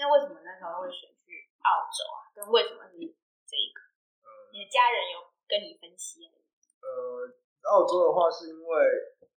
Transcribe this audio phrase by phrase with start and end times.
[0.00, 2.32] 那为什么那时候会选去澳洲啊？
[2.32, 2.96] 跟为什么是
[3.44, 3.84] 这一个？
[4.24, 6.40] 呃你的家人有跟你分析吗？
[6.80, 7.28] 呃，
[7.68, 8.72] 澳洲的话是因为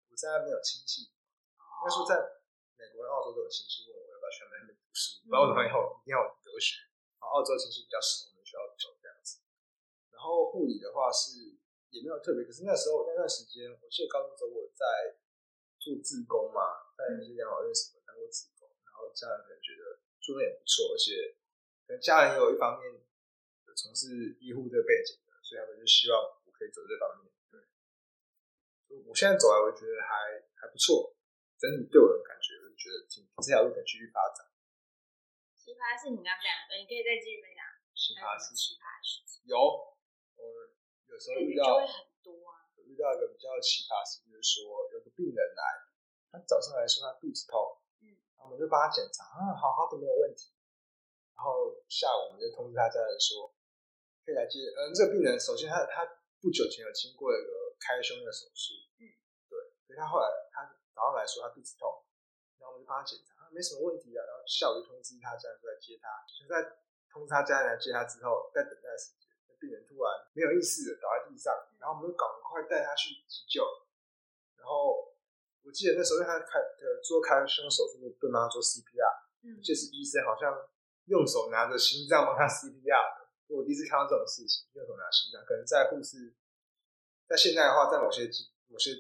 [0.08, 1.12] 我在那边有亲戚，
[1.60, 2.16] 应该说在
[2.80, 6.80] 美国跟澳洲都有亲戚问我要不要去那边读书，不知道为什么以后一定要留学。
[7.20, 9.44] 然后澳洲亲戚比较熟，我们去澳洲这样子。
[10.16, 11.60] 然后护理的话是
[11.92, 15.20] 也没有特别，可是那时候那段时间，我记得高中时候我在
[15.84, 21.36] 做志工嘛，在一些养老院什么当过志工，然后家人可能觉得做的也不错，而且
[21.86, 26.16] 可能家人也有一方面有从事医护这个背景的，所以他们就希望
[26.48, 27.28] 我可以走这方面。
[27.52, 27.60] 对，
[29.04, 31.12] 我现在走来，我觉得还还不错，
[31.60, 34.48] 整体对我的感觉，我就觉得挺这条路可以继续发展。
[35.60, 37.60] 奇葩是你刚讲的，你可以再继续分享
[37.92, 39.58] 奇葩事还有什么奇葩的事情，有，
[40.40, 40.42] 我
[41.12, 42.64] 有时候遇到就会很多啊。
[42.80, 45.64] 有遇到一个比较奇葩的事，就是说有个病人来，
[46.32, 47.60] 他早上来说他肚子痛，
[48.44, 50.52] 我们就帮他检查，啊，好好的没有问题。
[51.34, 53.50] 然后下午我们就通知他家人说，
[54.24, 54.60] 可以来接。
[54.78, 56.06] 嗯、这个病人首先他他
[56.40, 59.10] 不久前有经过一个开胸的手术，嗯，
[59.50, 61.90] 对，所以他后来他早上来说他肚子痛，
[62.60, 64.22] 然后我们就帮他检查，啊没什么问题啊。
[64.24, 66.62] 然后下午就通知他家人过来接他，就在
[67.10, 73.66] 通知他家人来接他之后，在等待时间，那病人突然没有意识的倒在地上，然后我们就赶快带他去急救。
[74.56, 75.13] 然后
[75.64, 80.52] 我记得那时候因为他开呃做开胸手术，对帮他做 CPR，嗯，就是医生好像
[81.08, 83.24] 用手拿着心脏帮他 CPR 的。
[83.54, 86.36] 我第一次看到这种事情，用手拿心脏，可能在护士，
[87.28, 88.28] 在现在的话，在某些
[88.68, 88.92] 某些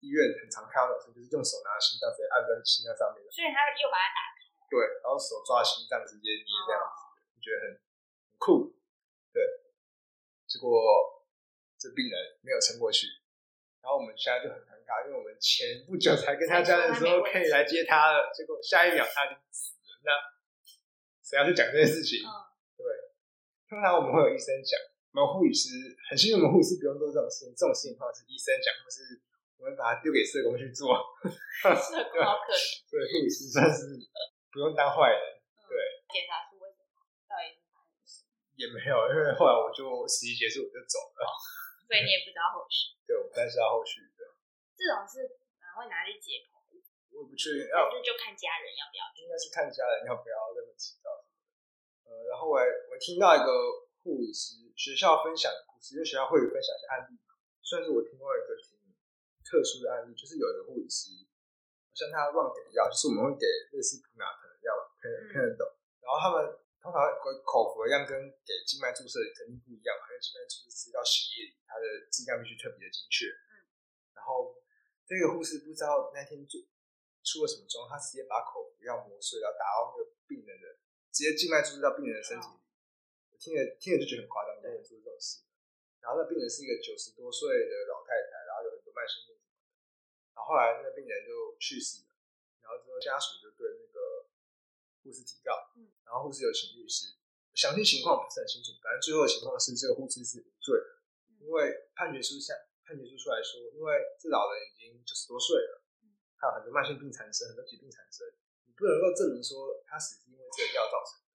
[0.00, 8.76] 医院很常看到的事，就是用手拿着心脏直接按在心脏上面的，所以他又把它打开，对，然后手抓心脏直接捏这样子，哦我觉得很很酷，
[9.32, 9.40] 对。
[10.50, 10.68] 结果
[11.78, 13.06] 这病人没有撑过去，
[13.82, 20.10] 然后我们现在就很尴尬，因为我们前不久才跟他家人说可以来接他了，结果下一秒他就死了，那
[21.22, 22.20] 谁要去讲这件事情？
[22.26, 22.50] 嗯
[23.70, 24.74] 通常我们会有医生讲，
[25.14, 25.70] 我们护理师
[26.10, 29.22] 很幸运，我们护理师不用做这种事情，这种事情通常是医生讲，或是
[29.62, 30.90] 我们把它丢给社工去做。
[31.62, 32.82] 社工好可怜。
[32.90, 33.94] 所以护理师算是
[34.50, 35.38] 不用当坏人，
[35.70, 36.98] 对，检查出为什么？
[37.30, 38.34] 到底是发生什么？
[38.58, 41.22] 也没有，因为后来我就实习结束我就走了，
[41.90, 42.94] 所以你也不知道后续。
[43.02, 44.22] 对，我不太知道后续的，
[44.78, 45.26] 这种是
[45.58, 46.62] 哪会拿去解剖？
[47.10, 49.26] 我也不确定，还要是就看家人要不要去？
[49.26, 51.10] 应该是看家人要不要那么知道。
[52.06, 53.50] 呃，然后我还我听到一个
[54.06, 57.34] 护理师学校分享的故事，因为学校会有分享一些案例嘛，
[57.66, 58.78] 算是我听过一个挺
[59.42, 61.10] 特殊的案例，就是有一个护理师，
[61.90, 63.42] 好像他乱给药，就是我们会给
[63.74, 64.70] 类似普拿疼的药
[65.02, 66.96] ，Pan Panadol，然后他们通常
[67.44, 73.28] 口服的样跟给静脉注射肯定不一样嘛，因为静脉注射吃到血液里，它的剂量必须特别的精确。
[73.28, 73.68] 嗯。
[74.16, 74.56] 然后
[75.04, 76.56] 这个护士不知道那天做
[77.20, 80.80] 出了什么状况，他直接把口服药磨碎，然后打到那个病人的，
[81.12, 82.56] 直接静脉注射到病人的身体里。
[83.28, 85.44] 我听着听着就觉得很夸张，没有人做这种事。
[86.00, 89.68] 然后那病人是一个九十多岁的老太太，然后有很多慢性病什么的。
[90.32, 92.16] 然后后来那个病人就去世了，
[92.64, 93.89] 然后之后家属就对那个
[95.02, 97.16] 护士提告，嗯，然后护士有请律师，
[97.54, 101.00] 详细情况不是很清楚，反正最后的情况是这个护士是无罪的，
[101.40, 105.82] 因为判决书下判决书出来说，因为这老人已经九十多岁了，
[106.38, 108.26] 他有很多慢性病产生，很多疾病产生，
[108.66, 111.28] 你不能够证明说他死是因为这个药造成的，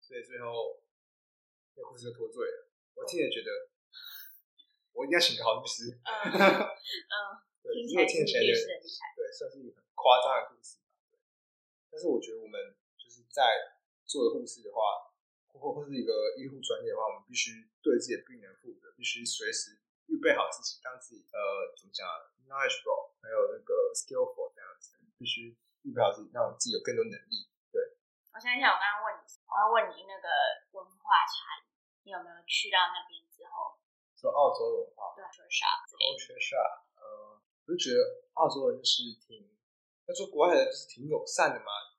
[0.00, 0.82] 所以最后
[1.74, 2.68] 那护士就脱罪了。
[2.94, 3.48] 我听了觉得，
[4.92, 5.88] 我一定要请个好律师。
[5.88, 7.16] 嗯嗯，
[7.64, 9.14] 对，因为听起来律就师很厉害。
[9.16, 10.84] 对，算是一个很夸张的故事吧。
[11.08, 11.16] 对，
[11.90, 12.79] 但是我觉得我们就是
[13.30, 15.08] 在作为护士的话，
[15.54, 27.46] 或或是一个医护专业的话，我们必须对自己的病人负责，必须随时预备好自己，让自己呃怎么讲啊，knowledgeable，还有那个 skillful 这样子，必须预备好自己，让自己有更多能力。
[27.70, 27.78] 对
[28.34, 30.26] 我想一下，我刚刚问你，我要问你那个
[30.74, 31.70] 文化差异，
[32.02, 33.78] 你有没有去到那边之后，
[34.18, 39.46] 说澳洲文化对类的？culture shock，呃，我就觉得澳洲人就是挺，
[40.06, 41.89] 要说国外人就是挺友善的嘛。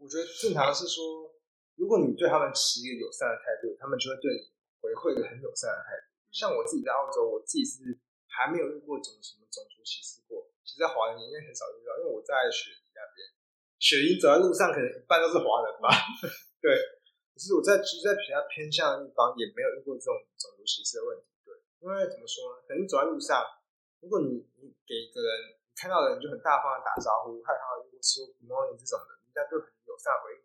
[0.00, 1.28] 我觉得正常是说，
[1.76, 4.48] 如果你对他们持一个友善的态度，他们就会对你
[4.80, 6.08] 回馈一个很友善的态度。
[6.32, 7.84] 像我自己在澳洲，我自己是
[8.24, 10.48] 还没有遇过种什么种族歧视过。
[10.64, 13.20] 其实，在华人应该很少遇到，因为我在雪梨那边，
[13.76, 15.92] 雪梨走在路上可能一半都是华人吧。
[16.64, 16.72] 对，
[17.28, 21.28] 可是我在其实，在比较偏向的地方也没有遇过这种种族歧视的问题。
[21.44, 21.52] 对，
[21.84, 22.64] 因为怎么说呢？
[22.64, 23.44] 可能走在路上，
[24.00, 29.68] 如果你你给一个人，你看到的人就很大方的打招呼，嗨哈，说 good morning 这种的，人家就很
[30.00, 30.40] 善回应。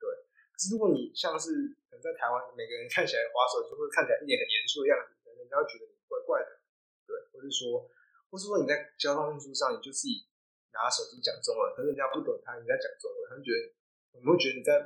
[0.00, 0.08] 对，
[0.48, 6.64] 可是如果你像是可能在台湾，每个人看起来滑手就会看起来一脸很严肃的样子，可能人家会觉得你怪怪的。
[7.04, 7.84] 对，或是说，
[8.32, 10.24] 或是说你在交通运输上，你就自己
[10.72, 13.76] 拿手机讲中文，可是人家不懂他，你在讲中文，他们觉得，
[14.16, 14.80] 你会觉得你在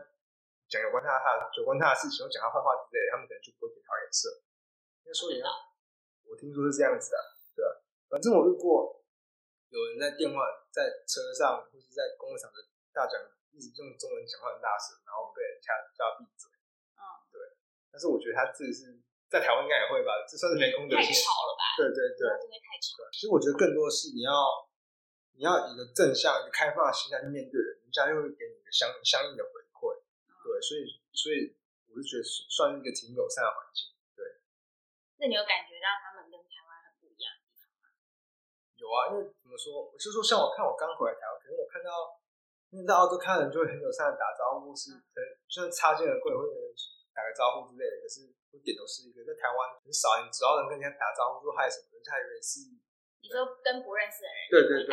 [0.67, 4.43] 讲有关他他有关他的事情，或讲他坏话之类的，他们可能就不会给他颜色。
[5.01, 5.47] 应该说你要，
[6.29, 7.17] 我听说是这样子的，
[7.57, 7.65] 对？
[8.11, 9.01] 反正我遇过
[9.71, 12.59] 有人在电话、在车上或是在工厂的
[12.93, 13.17] 大讲，
[13.59, 16.47] 一直用中文讲话很大声，然后被人家叫他闭嘴。
[16.95, 17.03] 嗯，
[17.35, 17.59] 对。
[17.91, 18.95] 但是我觉得他自己是
[19.27, 21.11] 在台湾应该也会吧，这算是没公德太心。
[21.19, 21.75] 吵了吧？
[21.75, 22.23] 对对对。
[22.47, 23.03] 因为太吵。
[23.11, 24.31] 其实我觉得更多的是你要
[25.35, 29.99] 你要以一个正向、一个开放的心态去面对人，人家又会给你一个相相应的回馈。
[30.47, 31.51] 对，所以所以
[31.91, 33.91] 我就觉得算是一个挺友善的环境。
[34.15, 34.23] 对
[35.19, 37.91] 那你有感觉到他们跟台湾很不一样的地方吗？
[38.79, 42.23] 有啊，因为怎么说，就是说像我看我刚回来台湾，可能我看到，
[42.69, 46.45] 因为在澳洲看人就会很友善的打招呼，是可能就算擦肩而过也会
[47.17, 49.25] 打个招呼之类的，可是会点头是一个。
[49.25, 52.69] 在台湾很少，你只要能跟人家打招呼说嗨什么，人家以为是
[53.25, 54.93] 你说跟不认识的人对对对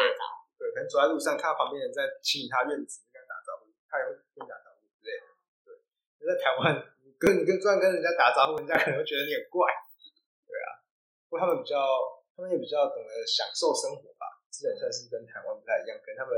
[0.56, 5.24] 对，可能走在路上看到旁边人在清理他院子，跟他打招呼，他也会跟你打招呼之类的。
[5.68, 5.76] 对，
[6.24, 9.68] 在台湾，你跟你跟突然跟人家打招呼，人家可能会觉得你很怪。
[11.36, 11.76] 他们比较，
[12.32, 15.92] 他们也比较懂得享受生活吧，基本算是跟台湾不太一样。
[16.00, 16.32] 可能他们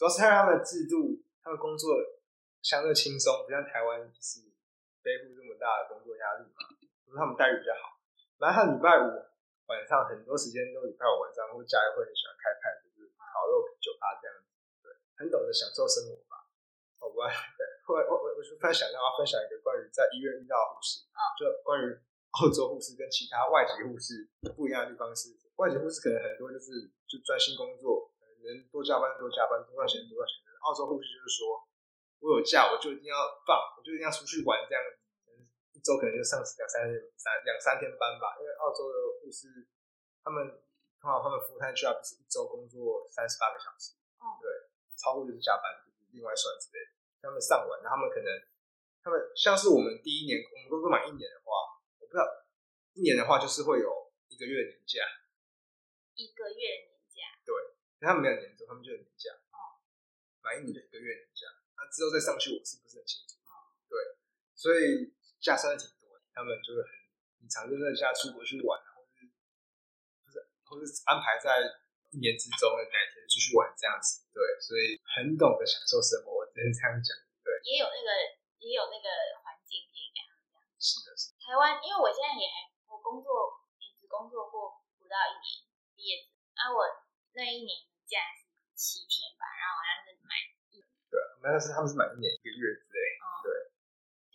[0.00, 1.92] 主要是看他们的制度，他们工作
[2.64, 4.48] 相对轻松，不像台湾就是
[5.04, 6.64] 背负这么大的工作压力嘛。
[7.12, 8.00] 他们待遇比较好。
[8.40, 9.12] 然后他礼拜五
[9.68, 14.48] 晚上很多时间都礼拜五晚上会家里会很喜欢开派，就是烤肉、酒吧这样子，
[14.80, 14.88] 对，
[15.20, 16.48] 很懂得享受生活吧。
[16.96, 17.28] 好吧，
[17.60, 21.04] 对，后来我我我就突然想到要分享一个关于在医院遇到的故事，
[21.36, 21.92] 就关于。
[22.38, 24.22] 澳洲护士跟其他外籍护士
[24.54, 28.09] 不一样的地方是，外籍护士可能很多就是就专心工作，
[28.46, 30.40] 能多加班多加班，多赚钱多赚钱。
[30.60, 31.56] 澳洲护士就是说，
[32.20, 33.16] 我有假我就一定要
[33.48, 34.80] 放，我就一定要出去玩，这样
[35.72, 38.36] 一周可能就上两三天三两三天班吧。
[38.38, 39.48] 因为澳洲的护士
[40.20, 40.44] 他们
[41.00, 43.96] 通常他们 full time job 是一周工作三十八个小时，
[44.40, 44.68] 对，
[45.00, 46.92] 超过就是加班，就是另外算之类的。
[47.24, 48.28] 他们上完，他们可能
[49.00, 51.80] 他们像是我们第一年我们工作满一年的话。
[52.00, 52.26] 我不知道，
[52.92, 55.04] 一年的话就是会有一个月年假，
[56.16, 56.90] 一个月
[58.00, 59.76] 他们没有年终，他们就有年假，哦，
[60.40, 63.36] 满一年就一个月年假，那之后再上去我是不是很清楚？
[63.44, 64.16] 哦，对，
[64.56, 66.90] 所以假算的挺多的，他们就是很
[67.40, 69.28] 很常就在家出国去玩，或是
[70.24, 71.60] 不是，或是安排在
[72.10, 77.12] 一年之中的哪一天出去玩这样子，对，所以很懂得享受生活，我只能这样讲，
[77.44, 78.08] 对，也有那个
[78.64, 79.06] 也有那个
[79.44, 80.28] 环境可以这样，
[80.80, 81.36] 是的，是。
[81.36, 86.26] 台湾，因为我现在也还我工作也只工作过不到一年，毕业
[86.56, 86.84] 啊，我
[87.32, 92.98] 那一年假是七天吧，然后好像是满一年，对，但是他们是满一年一个月之类，
[93.46, 93.70] 对，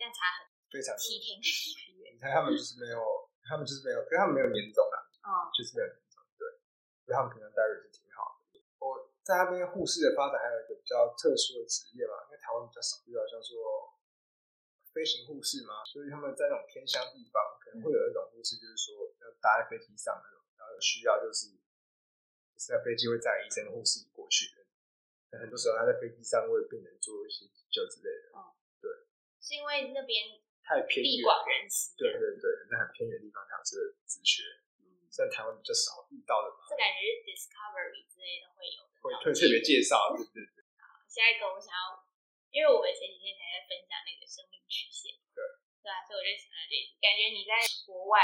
[0.00, 2.98] 样差很非常七天跟一个月，你看他们就是没有，
[3.44, 4.96] 他们就是没有，可是他们没有年终啊，
[5.28, 6.48] 哦，就是没有年终，对，
[7.04, 8.56] 所以他们平常待遇是挺好的。
[8.80, 13.92] 我在那边护士的发展还有一个比较特殊的职业嘛，因为台湾比较少遇到像说。
[14.96, 21.65] 飞行护士嘛，所以他们在那种偏乡地方，可能会有一种护士，就是说要搭在飞机上那种，然后有需要就是就
[22.58, 24.66] 是在飞机会载医生护士过去的。
[25.38, 28.32] 很多时候他在飞机上为病人做一些急救之类的。
[28.32, 28.88] 哦，对，
[29.40, 31.92] 是因为那边太偏地广人稀。
[31.96, 34.42] 对对对，那很偏远的地方才有这个职缺，
[34.80, 36.64] 嗯，在台湾比较少遇到的嘛。
[36.68, 40.64] 这感觉是 Discovery 之类的会有的，会特特别介绍，对对对。
[40.80, 42.00] 好，下一个我想要，
[42.50, 44.56] 因为我们前几天才在分享那个生命。
[44.66, 45.38] 曲线对
[45.78, 47.54] 对啊，所以我就想到这里，感觉你在
[47.86, 48.18] 国外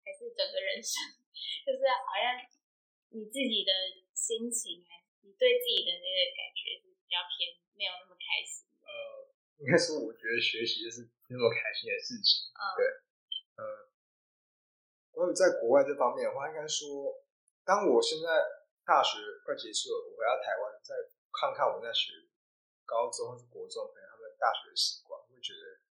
[0.00, 0.96] 还是整个人生，
[1.68, 2.40] 就是好像
[3.10, 3.70] 你自己的
[4.14, 8.66] 心情，还你对自己的那个感觉是比较偏没有那么开心。
[8.82, 8.88] 呃，
[9.58, 12.50] 应该说，我觉得学习就是那么开心的事情。
[12.54, 12.80] 嗯，对，
[13.58, 13.62] 呃，
[15.12, 17.22] 关于在国外这方面的话，应该说，
[17.64, 18.26] 当我现在
[18.84, 20.94] 大学快结束了，我回到台湾，再
[21.32, 22.12] 看看我那学
[22.84, 25.16] 高中或是国中朋友他们大学的时光。
[25.36, 25.84] 会觉得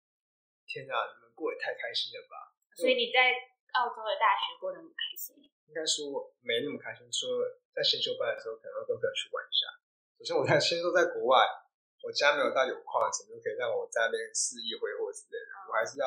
[0.66, 2.58] 天啊，你们过得太开心了吧！
[2.74, 3.30] 所以你在
[3.78, 5.38] 澳洲的大学过得很开心？
[5.68, 7.06] 应该说没那么开心。
[7.12, 7.44] 说
[7.74, 9.68] 在先修班的时候，可能会跟朋友去玩一下。
[10.18, 11.44] 首先，我在 先说在国外，
[12.04, 15.50] 我家没有到有矿的程度，可以让我在那边肆意挥霍之类的。
[15.68, 16.06] 我还是要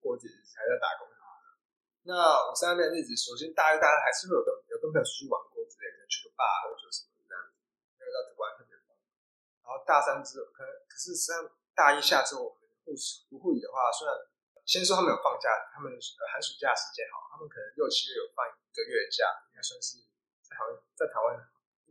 [0.00, 1.46] 过自己，还在打工什么的。
[2.08, 2.14] 那
[2.48, 7.56] 我在那边日子，首先大一、大二还是会有跟有跟朋友出去玩过之类的，去个吧喝酒什么这样子，
[7.98, 8.96] 没有到玩特别疯。
[9.60, 12.48] 然后大三之后，可可是实际上大一下之后。
[12.48, 14.12] 我们护士不护理的话，虽然
[14.68, 15.88] 先说他们有放假，他们
[16.28, 18.44] 寒暑假时间好，他们可能六七月有放
[18.82, 20.02] 个月的假，应该算是
[20.42, 21.38] 在台湾，在台湾，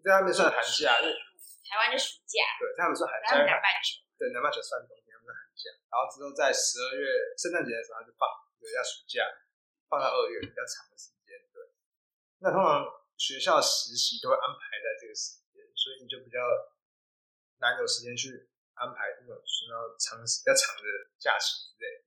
[0.04, 1.16] 在他们算寒假，因为
[1.64, 8.28] 台湾的暑假，对，他们算寒假，南半球，对，南半球算冬天，他们是寒假，然后之后在十二月圣诞节的时候他就放，
[8.60, 9.24] 对，要暑假，
[9.88, 11.64] 放到二月比较长的时间，对。
[12.44, 12.84] 那通常
[13.16, 16.42] 学校实习都会安排在这个时间，所以你就比较
[17.64, 20.88] 难有时间去安排那种需要长时比较长的
[21.18, 22.04] 假期之类，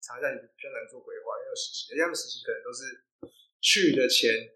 [0.00, 3.04] 长假期比较难做规划，因为有实习，而且他们实习可能都是
[3.64, 4.52] 去的前，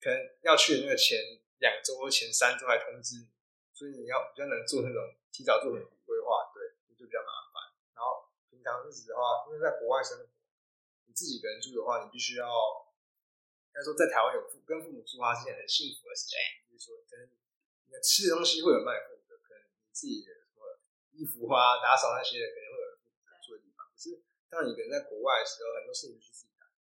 [0.00, 1.20] 可能要去的那个前
[1.60, 3.28] 两周或前三周来通知你，
[3.76, 4.96] 所以你要比较能做那种
[5.28, 7.76] 提早做很多规划，对，就比较麻烦。
[7.92, 10.24] 然后平常日子的话，因为在国外生活，
[11.04, 16.40] 你自己一个人住的话，你必须要，应该说在台湾有父跟父母住的话是件很幸福的事情，
[16.72, 20.80] 就是说可能你的吃的东西会有卖父母的，可能你自己的什么
[21.12, 23.84] 衣服啊、打扫那些的，可能会有父母住的地方。
[23.84, 26.53] 可是当你一个人在国外的时候，很多事情是自己谈，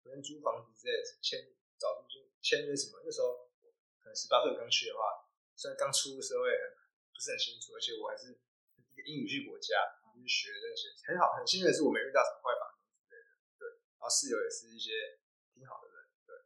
[0.05, 1.41] 可能租房子之类的，签
[1.81, 3.49] 找租金、签约什么，那时候
[3.97, 5.25] 可能十八岁刚去的话，
[5.57, 6.77] 虽然刚出社会很
[7.09, 8.37] 不是很清楚，而且我还是
[8.77, 13.65] 一个英语系国家，就是学那些很好，很幸运的是我没遇到什么坏房东之类的，对。
[13.97, 15.17] 然后室友也是一些
[15.57, 16.37] 挺好的人，对。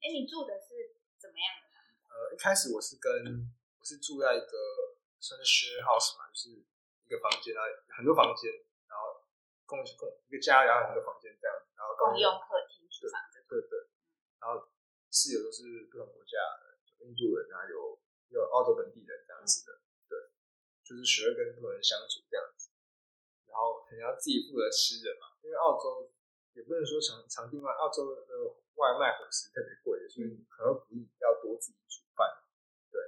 [0.00, 2.08] 哎，你住的是怎么样的房子？
[2.08, 3.12] 呃，一开始我是跟
[3.76, 4.56] 我是住在一个
[5.20, 6.64] 算是 share house 嘛，就是
[7.04, 7.60] 一个房间啊，
[7.92, 8.48] 很多房间，
[8.88, 9.20] 然后
[9.68, 12.81] 共共一个家，然后很多房间这样，然后共用客厅、厨
[13.48, 13.78] 对对，
[14.38, 14.68] 然后
[15.10, 16.38] 室友都是不同国家
[17.00, 17.98] 印度人啊，有
[18.30, 20.16] 有澳洲本地人这样子的，对，
[20.84, 22.70] 就是学会跟不同人相处这样子，
[23.46, 26.12] 然后肯定要自己负责吃的嘛，因为澳洲
[26.54, 28.22] 也不能说常常订外，澳洲的
[28.76, 30.72] 外卖伙食特别贵，所以你可能
[31.20, 32.24] 要多自己煮饭，
[32.90, 33.02] 对，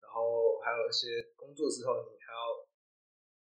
[0.00, 2.68] 然后还有一些工作之后，你还要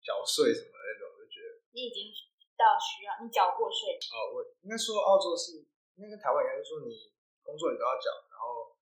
[0.02, 1.62] 缴税什么的那种，我就觉得。
[1.71, 2.11] 你已经
[2.62, 5.66] 到需要你缴过税，哦，我应该说澳洲是，
[5.99, 7.11] 应该跟台湾一样，就是说你
[7.42, 8.78] 工作你都要缴，然后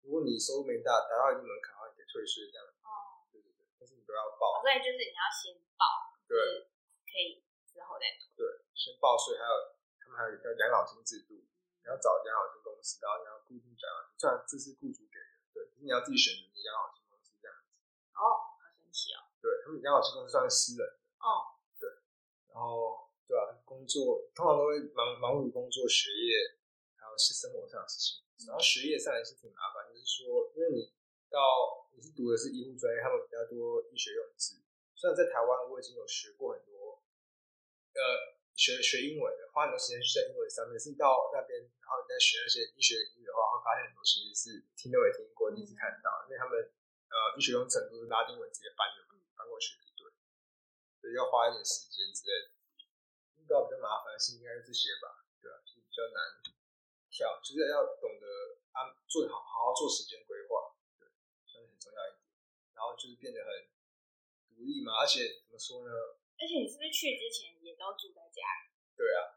[0.00, 2.64] 如果你收入没达达到一定门槛然后，你可以退税这样。
[2.64, 5.84] 哦，对对对，但是你都要报，所以就是你要先报，
[6.24, 6.66] 对
[7.04, 8.32] 可以之后再退。
[8.34, 9.54] 对，先报税，还有
[10.00, 17.68] 他们还有一个养老金制度，你要找养老金公司，然后你要固定缴养老金，虽然这是雇主给的，对，你要自己选择你的养老金公司这样子。
[18.16, 18.24] 哦，
[18.56, 19.28] 好神奇哦。
[19.40, 21.56] 对他们养老金公司算是私人的，哦，
[22.52, 23.09] 然后
[23.70, 26.58] 工作通常都会忙忙于工作、学业，
[26.98, 28.18] 还有是生活上的事情。
[28.42, 30.90] 然后学业上也是挺麻烦，就是说，因为你
[31.30, 31.38] 到
[31.94, 34.58] 你是读的是医护专业，他们比较多医学用字。
[34.98, 36.98] 虽然在台湾我已经有学过很多，
[37.94, 49.06] 呃，学学英文的，花很多时间在英文上面，是到那边，然后你在学那些医学的英语的话，会发现很多其实是听都没听过，第一次看到，因为他们呃医学用词都是拉丁文直接翻的，
[49.38, 50.10] 翻过去的，对，
[50.98, 52.58] 所以要花一点时间之类的。
[53.66, 56.22] 比较麻烦的是应该是这些吧，对吧、就是比较难
[57.10, 58.26] 跳，就是要懂得
[58.70, 61.10] 安做好好好做时间规划，对，
[61.50, 62.22] 算是很重要一点。
[62.70, 63.50] 然后就是变得很
[64.54, 65.90] 独立嘛，而且怎么说呢？
[66.38, 68.70] 而且你是不是去之前也都住在家里？
[68.94, 69.34] 对啊，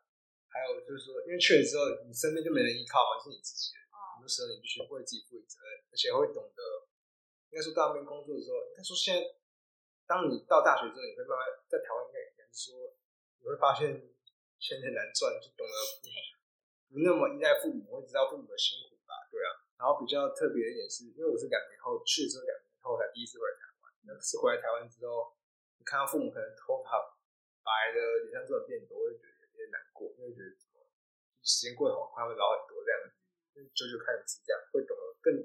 [0.48, 3.74] 还有就是说，因为去了之后，你身边就没人依靠嘛，是你自己
[4.16, 6.62] 很多时候你必须为自己负责任，而且会懂得，
[7.50, 9.36] 应该说到那边工作的时候，应该说现在，
[10.06, 12.96] 当你到大学之后，你会慢慢在台湾应该也是说，
[13.44, 13.92] 你会发现
[14.56, 19.52] 钱很难赚，就懂得不不那么依赖父母，会知道父母的辛苦吧，对啊。
[19.76, 25.36] 然后比较特别的一点是，因为我是两年后去了之后，两年后才第一次回来台湾，那次回来台湾之后，
[25.76, 26.96] 你看到父母可能头发
[27.68, 30.88] 白的，脸上皱的变多，会觉得有点难过，因为觉得怎么
[31.44, 33.20] 时间过得好快，会老很多这样子。
[33.54, 35.36] 因为久久看一次这样，会懂得更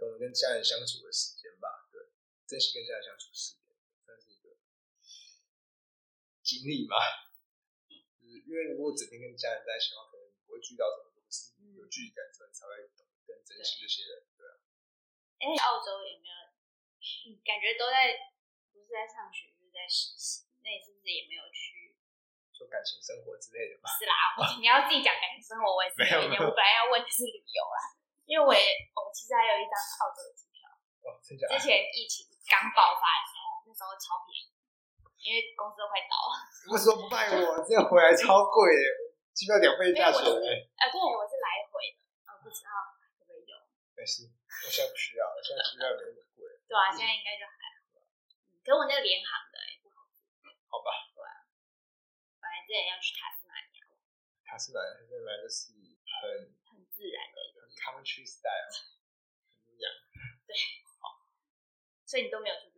[0.00, 2.00] 懂得跟家人相处的时间吧，对，
[2.48, 3.67] 珍惜跟家人相处的时间，
[6.48, 6.96] 经历嘛。
[8.16, 14.56] 就是因为如果整天跟家人在一起的话，可能不会注意到这么多，是有距离感之后，你才会懂更珍惜这些人，对啊。
[15.44, 16.36] 哎，澳洲有没有？
[17.28, 18.32] 嗯，感觉都在
[18.72, 20.48] 不是在上学，就是在实习。
[20.64, 21.92] 那你是不是也没有去？
[22.56, 23.86] 说感情生活之类的吧。
[23.94, 26.34] 是啦，我你要自己讲感情生活，我也是没有点。
[26.42, 27.78] 我本来要问的是旅游啦，
[28.26, 28.60] 因为我也
[28.98, 30.66] 我其实还有一张澳洲的机票，
[31.06, 31.46] 哦，真假？
[31.54, 34.47] 之前疫情刚爆发的时候，那时候超便宜，
[35.28, 36.40] 因为公司都快倒了。
[36.72, 37.60] 为什么不卖我？
[37.68, 40.48] 这样回来超贵耶，机票两倍价钱哎。
[40.80, 43.52] 啊，对，我是来回的，呃，不知道可不可以有。
[43.92, 46.48] 没事，我现在不需要了，现在机票没那么贵。
[46.64, 48.00] 对啊，现在应该就还好。
[48.48, 50.24] 嗯，可我那个联航的也不好做。
[50.72, 51.12] 好吧。
[52.40, 53.84] 本来之前要去塔斯马尼亚，
[54.48, 55.76] 塔斯马尼亚那边就是
[56.08, 58.72] 很很自然的一个很 country style，
[59.68, 59.92] 很洋。
[62.08, 62.77] 所以你都没有出去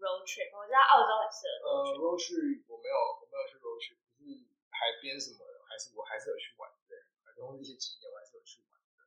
[0.00, 0.48] road trip。
[0.56, 4.24] 我知道澳洲很适合呃 road trip，我没有，我没有去 road trip，可是
[4.72, 9.04] 海边什么的，还是我还是有去玩的，反正一些景点我还是有去玩的。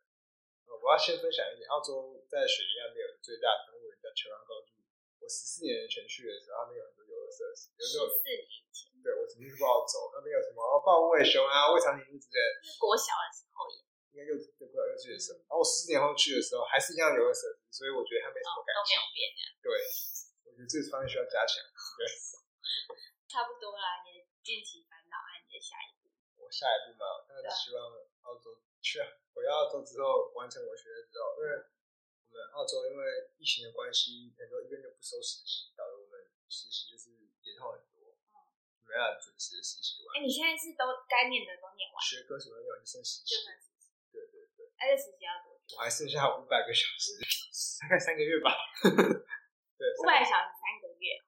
[0.70, 4.72] 呃，我要先分享一点，澳洲在雪梨那边有最大的动物园叫球兰高地。
[5.20, 8.12] 我十四年前去的时候，那边有很多游乐设施，有没有？
[8.12, 13.80] 十四年前，对，我曾经去过澳洲，那边有什么豹尾熊啊、喂长颈鹿之类的，就是国小的时候也
[14.12, 15.40] 应该幼稚对不了幼稚园的时候。
[15.48, 19.16] 然后我十四年后去的时候，还是一样游乐设施，所以我觉得它没什么改进哦都没有。
[19.16, 19.48] 变这样。
[19.64, 19.68] 对，
[20.54, 21.66] 我觉得这个方面需要加强。
[21.98, 22.06] 对，
[23.26, 26.14] 差不多啦，你的近期烦恼啊你的下一步。
[26.38, 27.82] 我下一步嘛，当然希望
[28.30, 29.02] 澳洲去
[29.34, 31.50] 回澳洲之后完成我学的之后，因为
[32.30, 37.10] 我们澳洲因为疫情的关系，很多医院就不收实习，导致我们实习就是
[37.42, 38.14] 延后很多，
[38.86, 40.14] 没办法准时的实习完。
[40.14, 43.90] 哎，你现在是都该念的都念完，学科什么没有就剩实习，就算实习。
[44.14, 44.70] 对对对。
[44.78, 45.74] 哎，这实习要多久？
[45.78, 47.18] 我还剩下五百个小时，
[47.82, 48.54] 大概三个月吧。
[49.84, 51.20] 对，五百小时三个月，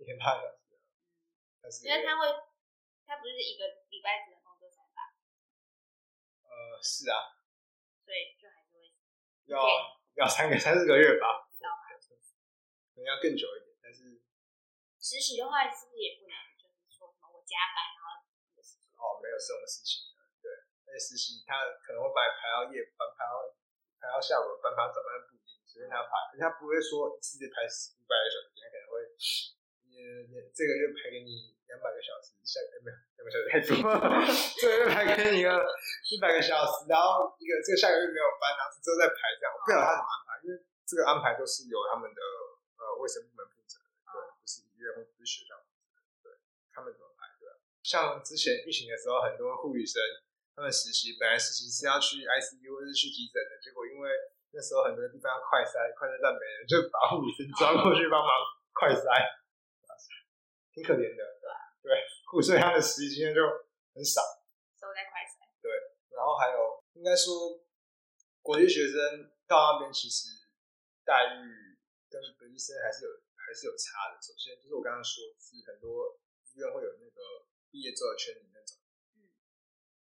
[0.00, 0.80] 一天八小时。
[1.60, 2.24] 但是因为他会，
[3.04, 5.04] 他不是一个礼拜只能工作三班，
[6.48, 7.36] 呃，是啊，
[8.00, 8.88] 所以就还是会
[9.52, 9.60] 要
[10.16, 11.92] 要三个三四个月吧，知道吧？
[12.96, 14.16] 可能要更久一点，但是
[14.96, 18.24] 实习的话是不是也不能就是说什么我加班然后？
[18.96, 20.48] 哦，没有这种事情的，对，
[20.88, 23.44] 而且实习他可能会把你排到夜班，排到
[24.00, 25.47] 排到下午的班，排到早班不一
[25.78, 26.10] 定，所以他排，
[26.42, 29.06] 他不会说一次就排五百个小时，人家可能会，
[29.94, 33.78] 呃，这个月排给你两百个小时，下个没有两百小时太多，
[34.58, 35.54] 这个月排给你个
[36.10, 42.20] 一百个小时，然后一个这个下个月没有班，然后之后再排这样，我不晓得他怎么安排，因为这个安排都是由他们的
[42.82, 43.78] 呃卫生部门负责。
[43.78, 45.86] 的，对，不是医院或不是学校负责。
[45.94, 46.26] 的，对，
[46.74, 47.60] 他们怎么排，对吧？
[47.84, 50.00] 像之前疫情的时候，很多护理生
[50.56, 53.38] 他们实习，本来实习是要去 ICU 或是去急诊
[54.58, 58.30] 那时候很多地方要快塞，快塞站没人，就把护理生抓过去帮忙
[58.74, 59.06] 快塞，
[60.74, 61.22] 挺可怜的。
[61.78, 61.94] 对
[62.26, 63.38] 护士他们实习经验就
[63.94, 64.18] 很少。
[64.82, 65.38] 都在快筛。
[66.10, 67.62] 然后还有，应该说，
[68.42, 70.26] 国际学生到那边其实
[71.06, 71.78] 待遇
[72.10, 74.18] 跟本地生还是有还是有差的。
[74.18, 76.18] 首先就是我刚刚说，是很多
[76.50, 78.74] 医院会有那个毕业之后的圈里那种，
[79.14, 79.30] 嗯，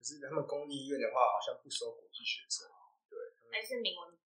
[0.00, 2.64] 是他们公立医院的话，好像不收国际学生。
[3.12, 3.20] 对，
[3.52, 4.16] 还是明文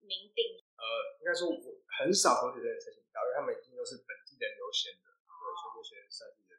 [0.00, 0.84] 明定呃，
[1.20, 1.56] 应该说我
[1.98, 6.54] 很少国际学生申请到，因为他们一定都是本地人优先的，对，所以这些算是有点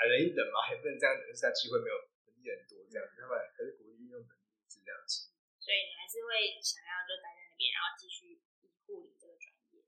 [0.00, 5.30] 矮人一等嘛，也不能这样子，就是他机会没有本地人多这样子，他们可是鼓励运用本地是这样子。
[5.60, 9.84] 所以你还是会想要就待在那边，然后继续以护理这个专业。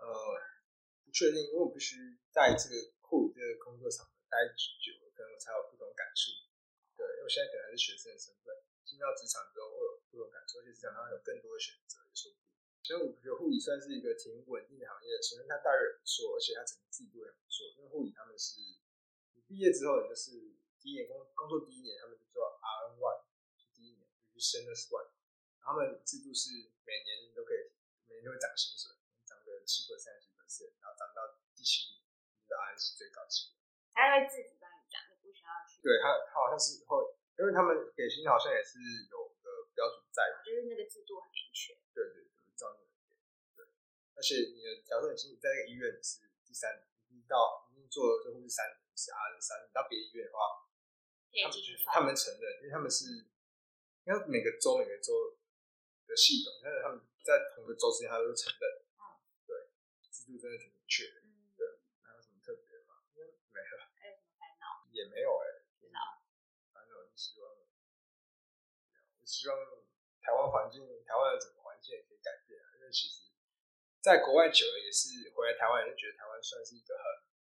[0.00, 0.08] 呃，
[1.04, 6.32] 不确定，因为我必须在这个护理这个工作场待久了，可能我才有不同感触。
[6.96, 8.54] 对，因为我现在可能还是学生的身份，
[8.92, 12.52] 进到职场之后会有不同感受，而且职场上有更多的选择，也说不定。
[12.84, 17.72] 所以我觉得护理算是一个挺稳定的行业，首先它待遇也不错，而且它整个制度也不错。
[17.72, 18.60] 因为护理他们是，
[19.32, 23.24] 你毕业之后你就是第一年工工作第一年，他们就做 RN one，
[23.56, 25.08] 就第一年就去 Seniors one，
[25.64, 26.52] 他们制度是
[26.84, 27.72] 每年你都可以，
[28.12, 28.92] 每年都会涨薪水，
[29.24, 32.04] 涨个七 percent 几 percent，然后涨到第七年，
[32.36, 33.62] 你的 RN 是最高级的。
[33.94, 35.80] 他会自己帮你涨，你不需要去。
[35.80, 36.98] 对他，他好像是会，
[37.42, 38.78] 因为他们给薪好像也是
[39.10, 40.46] 有个标准在的。
[40.46, 41.74] 就是那个制度很明确。
[41.90, 43.18] 对对对，照那个给。
[43.58, 43.66] 对，
[44.14, 50.70] 而且你的，假如说你你在那个医院你是第三，你到已经做了这护士三年，你是 R 三，你到别的医院的话，
[51.34, 51.58] 可以他们
[51.90, 53.26] 他们承认，因为他们是，
[54.06, 55.34] 因为每个州每个州
[56.06, 58.86] 的系统，但是他们在同个州之间，他都承认。
[59.02, 59.18] 嗯。
[59.50, 59.66] 对，
[60.14, 61.26] 制度真的挺明确的。
[61.26, 61.66] 嗯，对，
[62.06, 63.02] 还有什么特别的吗？
[63.10, 63.26] 没有，
[63.98, 64.86] 还有什么烦恼？
[64.94, 65.61] 也没有哎、
[67.14, 67.48] 希望，
[69.20, 69.56] 我希望
[70.20, 72.66] 台湾环境，台湾的整个环境也可以改变啊。
[72.78, 73.30] 因为其实，
[74.00, 77.04] 在国外久了，也是回来台湾，也是觉得台湾算是一个很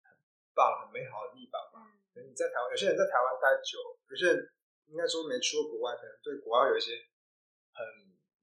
[0.07, 0.17] 很
[0.53, 1.83] 棒、很美好的地方嘛。
[1.87, 4.53] 嗯，可能你在台湾，有些人在台湾待久，有些人
[4.87, 6.95] 应该说没去过国外，可能对国外有一些
[7.75, 7.83] 很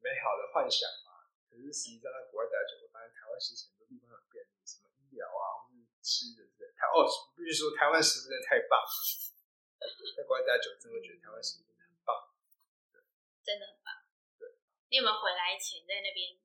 [0.05, 1.25] 美好的幻想嘛。
[1.49, 6.73] 可是实际上在国外待久，会发现台湾其实很多地方很便利，什么医疗啊，或是吃的之类。
[6.77, 8.93] 台哦，必须说台湾食物真的太棒了。
[10.17, 12.11] 在国外待久，真的觉得台湾食物真的很棒。
[13.43, 13.91] 真的很棒。
[14.39, 14.55] 对。
[14.91, 16.39] 你有没有回来前在那边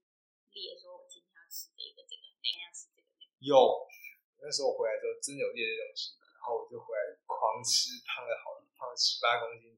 [0.51, 3.33] 列说，我今天要吃这个这个，明天要吃这个那个？
[3.45, 3.55] 有，
[4.41, 9.75] 那时候我回来之后真的有列这东西，然后我就回来狂吃，胖了好胖了七八公斤。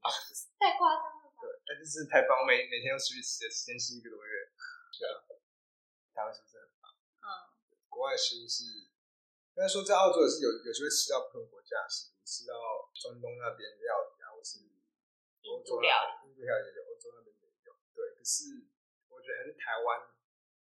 [0.56, 1.40] 太夸张了吧？
[1.40, 4.48] 对，但是太棒，我每每天都出去吃，时间是一个多月。
[4.96, 5.20] 对啊，
[6.12, 6.88] 台湾食物真的很棒。
[7.20, 7.26] 嗯，
[7.88, 8.88] 国外食物是，
[9.52, 12.54] 应该说在澳洲也是有有机会吃到不同国家的食物，吃到
[12.94, 14.62] 中东那边料理啊，或是
[15.50, 15.90] 欧洲料
[16.22, 16.30] 理。
[16.30, 17.74] 印度料理也有，欧洲那边也有。
[17.90, 18.70] 对，可是
[19.10, 20.06] 我觉得还是台湾，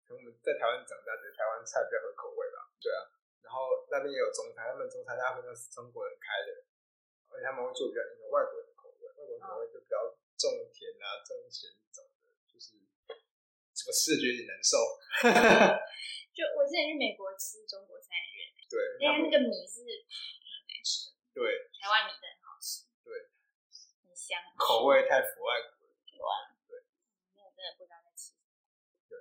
[0.02, 2.74] 可能我们在台湾长大，觉得台湾菜比较合口味吧。
[2.82, 3.06] 对啊，
[3.46, 6.66] 然后那边也有中餐，他们中餐大部分都是中国人开的，
[7.30, 10.02] 而且他们会做比较迎合外国人的口味，外国人口味就比较
[10.34, 12.82] 重甜啊、重咸这种的，就是
[13.78, 14.82] 怎么吃觉得有点难受。
[16.34, 18.18] 就我之前去美国吃中国菜
[18.66, 22.86] 对，因为那个米是很难吃的，对台湾米真的很好吃。
[23.04, 23.28] 对，
[24.06, 24.38] 很香。
[24.58, 25.98] 口味太符外国人。
[26.06, 26.86] 对啊，对，
[27.36, 28.54] 那我真的不知道在吃什么。
[29.10, 29.17] 对，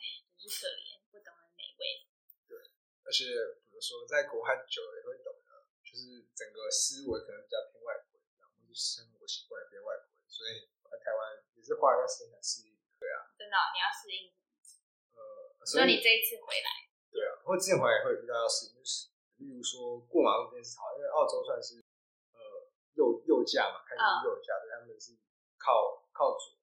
[0.00, 2.08] 哎，真是可怜，不懂得美味，
[2.48, 2.56] 对
[3.04, 3.28] 而且
[3.68, 12.74] 怎么说，在国外久了也会懂得，就是整个思维可能比较偏外国人，然后是生活习惯也偏外国人，所以来台湾也是花一段时间才适应。
[12.98, 14.32] 对啊，真的哦、你要适应。
[15.12, 21.78] 呃，所以你这一次回来，对啊，或者之前回来也会遇到要适应，就是例如说过马路这件事好，因为澳洲算是
[22.34, 22.38] 呃
[22.94, 25.14] 右右驾嘛，开车是右驾，所以他们是
[25.58, 26.58] 靠靠左。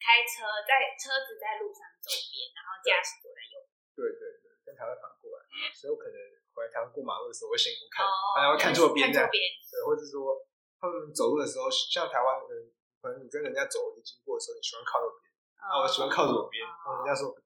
[0.00, 3.70] 开车在车子在路上走边，然后驾驶坐在右边。
[3.92, 5.44] 对对对，跟台湾反过来，
[5.76, 6.16] 所以我可能
[6.56, 9.28] 回来台湾过马路的时候，我先不看，哦，反正会看错边这样。
[9.28, 9.36] 对，
[9.84, 10.40] 或者说
[10.80, 15.28] 他们走路的时候，像台湾人，可能你跟人家走你经过的时候，你喜欢靠右边，
[15.60, 17.44] 啊，我喜欢靠左边，然后人家说你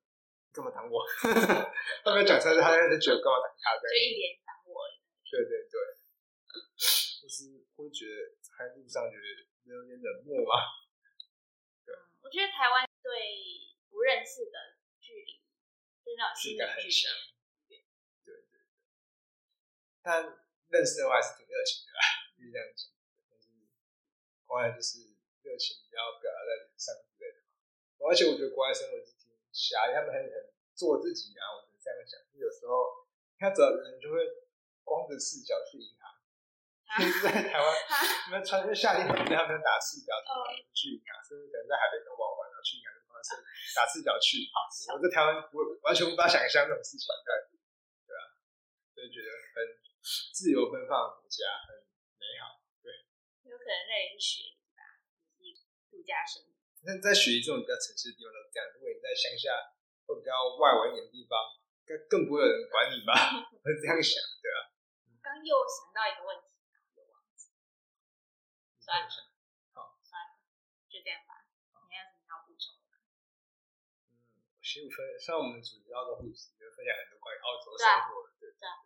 [0.54, 1.02] 干嘛挡我？
[2.06, 3.74] 他没有讲出来，他就觉得干嘛挡他。
[3.82, 4.86] 就一脸挡我。
[5.26, 5.74] 对对对，
[7.18, 9.26] 就是会觉得在路上觉得
[9.66, 10.62] 有点冷漠嘛。
[11.90, 11.90] 嗯，
[12.22, 15.42] 我觉得台湾对不认识的距离，
[16.06, 17.34] 就是那种心理距离。
[17.66, 17.82] 对
[18.22, 18.62] 对对，
[20.06, 20.22] 但
[20.70, 22.94] 认识的话还是挺热情的啦，就是这样讲。
[23.26, 23.50] 但是
[24.46, 27.50] 国外就是热情比较表达在脸上之类的嘛。
[28.06, 29.02] 而且我觉得国外生活
[29.54, 30.34] 狭义，他们很很
[30.74, 32.18] 做自己啊，我觉得这样讲。
[32.34, 33.06] 就有时候
[33.38, 34.18] 他走的人就会
[34.82, 36.10] 光着赤脚去银行，
[36.98, 37.66] 就是在台湾，
[38.26, 40.10] 他们穿着夏天他们打赤脚
[40.74, 43.38] 去银行，甚至可能在海边跟玩玩，然后去银行就放是
[43.78, 44.42] 打赤脚去。
[44.90, 47.30] 我在台湾我完全无法想象这种事情，对
[48.04, 48.34] 对啊，
[48.90, 49.62] 所以觉得很
[50.34, 51.78] 自由奔放的国家，很
[52.18, 52.58] 美好。
[52.82, 52.90] 对
[53.46, 54.82] 有可能那里是雪梨吧，
[55.90, 56.53] 度假胜地。
[56.84, 59.72] 那在雪梨这种比较城市的地方都是这样，如果你在乡下
[60.06, 61.32] 或比较外围一点的地方，
[61.88, 63.12] 更更不会有人管你吧？
[63.52, 64.68] 我是这样想，对啊。
[65.24, 67.48] 刚又想到一个问题，然后又忘记，
[68.84, 69.08] 算了
[69.72, 70.36] 好，算了，
[70.92, 71.48] 就这样吧。
[71.88, 73.00] 你还有什么要补充的吗？
[74.12, 74.28] 嗯，
[74.60, 78.84] 其实我分像我们主要的护士，就分享很多关于澳洲生活的，对对啊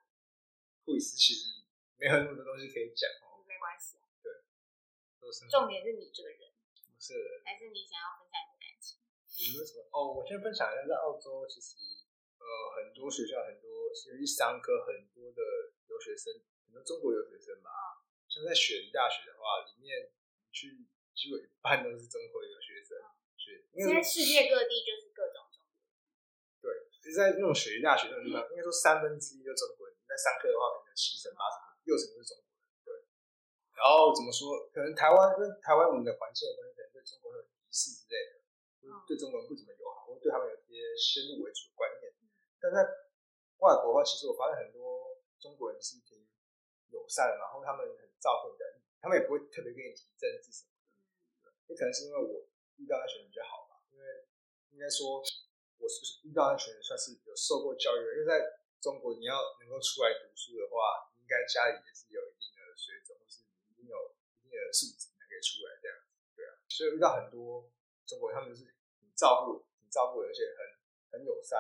[0.87, 1.67] 护士其实
[1.99, 4.31] 没有那么多东西可以讲哦，没关系对，
[5.51, 6.48] 重点是你这个人，
[6.99, 7.15] 不是。
[7.47, 8.99] 还是你想要分享你的感情？
[9.39, 9.87] 有没有什么？
[9.95, 11.79] 哦，我先分享一下，在澳洲其实
[12.43, 15.39] 呃很多学校很多，尤其商科很多的
[15.87, 16.35] 留学生，
[16.67, 18.03] 很多中国留学生吧。
[18.27, 20.11] 像在选大学的话，里面
[20.51, 20.83] 去
[21.15, 22.99] 几乎有一半都是中国留学生，
[23.39, 25.71] 学因为现在世界各地就是各种种族，
[26.67, 32.59] 对，其实在那种雪梨大学那种地方，应该说三分之一就中国人，在上课的话可能有七成八成，六成都是中国人。
[32.83, 32.91] 对，
[33.79, 34.67] 然后怎么说？
[34.75, 36.43] 可能台湾跟台湾我们的环境
[37.09, 38.45] 中国人有敌视之类的，
[38.81, 42.13] 就是对中国人不怎么友好，或者对他们有一些先入为主的观念。
[42.61, 42.85] 但在
[43.65, 46.27] 外国的话，其实我发现很多中国人是挺
[46.91, 51.55] 友善的，然后他们很照顾人，他们也不会特别跟你提政治什么的。
[51.71, 54.05] 也可能是因为我遇到那群人比较好吧，因为
[54.73, 55.23] 应该说
[55.79, 58.41] 我是遇到那群人算是有受过教育的，因为在
[58.81, 65.98] 中国你要能够出来读书的话，应该家里也是有一定的水准，或是你一定有一定的素质才可以出来这样。
[66.69, 67.69] 所以遇到很多
[68.07, 71.59] 中国人，他们是很照顾、很照顾，而且很很友善，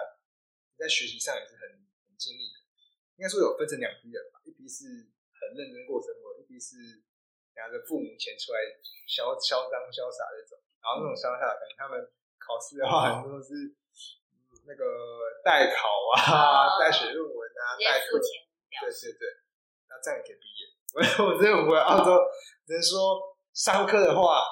[0.76, 1.68] 在学习上也是很
[2.06, 2.56] 很尽力的。
[3.16, 7.02] 应该说有分成两批人吧，一批是很认真过生活，一批是
[7.56, 8.60] 拿着父母钱出来
[9.08, 10.54] 嚣嚣张潇洒那种。
[10.78, 11.98] 然后那种乡下，感觉他们
[12.38, 13.74] 考试的话，很多都是
[14.30, 14.84] 嗯那个
[15.42, 18.46] 代考啊、哦 代写论文啊、代课，付钱
[18.78, 19.26] 对对对，
[19.90, 20.70] 那这样也可以毕业。
[20.94, 21.02] 我
[21.34, 22.14] 我真的回来澳洲，
[22.64, 24.46] 只能说上课的话，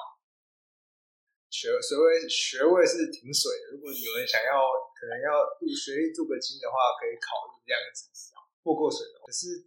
[1.57, 3.73] 学学位学位是挺水的。
[3.73, 4.61] 如果有人想要
[4.93, 8.13] 可能要入学历镀个金的话，可以考虑这样子
[8.61, 9.25] 过过水的话。
[9.25, 9.65] 可是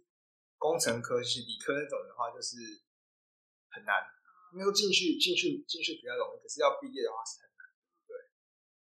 [0.55, 2.55] 工程科系、理科那种的话，就是
[3.75, 4.07] 很难。
[4.55, 7.61] 应该说进去进去进去比较容易，可是要毕业的话是很难。
[8.07, 8.15] 对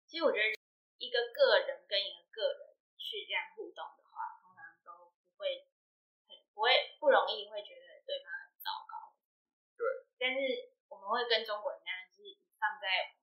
[0.08, 0.48] 其实我觉得
[0.96, 5.68] 一个个人跟一个个人去这样互动的话，通常都不会
[6.24, 6.72] 很不会
[7.04, 9.12] 不容易会觉得对方很糟糕。
[9.76, 9.84] 对。
[10.16, 10.40] 但是
[10.88, 12.03] 我们会跟中国人那样，就是
[12.64, 13.20] 放在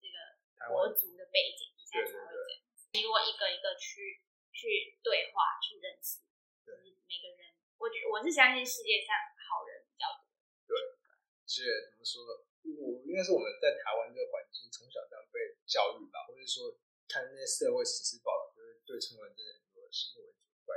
[0.00, 0.16] 这个
[0.56, 3.04] 台国族的背景底下才会这样。
[3.04, 6.24] 如果一个一个去去对话、去认识，
[6.64, 10.24] 对就是每个人，我觉我是相信世界上好人比较多。
[10.64, 12.48] 对而且怎么说？
[12.64, 16.76] 我应该是我们在台湾这个环境从小这样被教育吧，或者说
[17.08, 20.76] 看那些社会时事报道，就是对中国人真的很多先入为主的观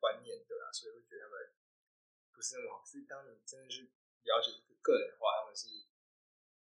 [0.00, 1.52] 观念，对吧、所以会觉得他们
[2.32, 2.84] 不是那么好。
[2.84, 3.88] 可是当你真的去
[4.28, 5.68] 了解这个个人的话，他们是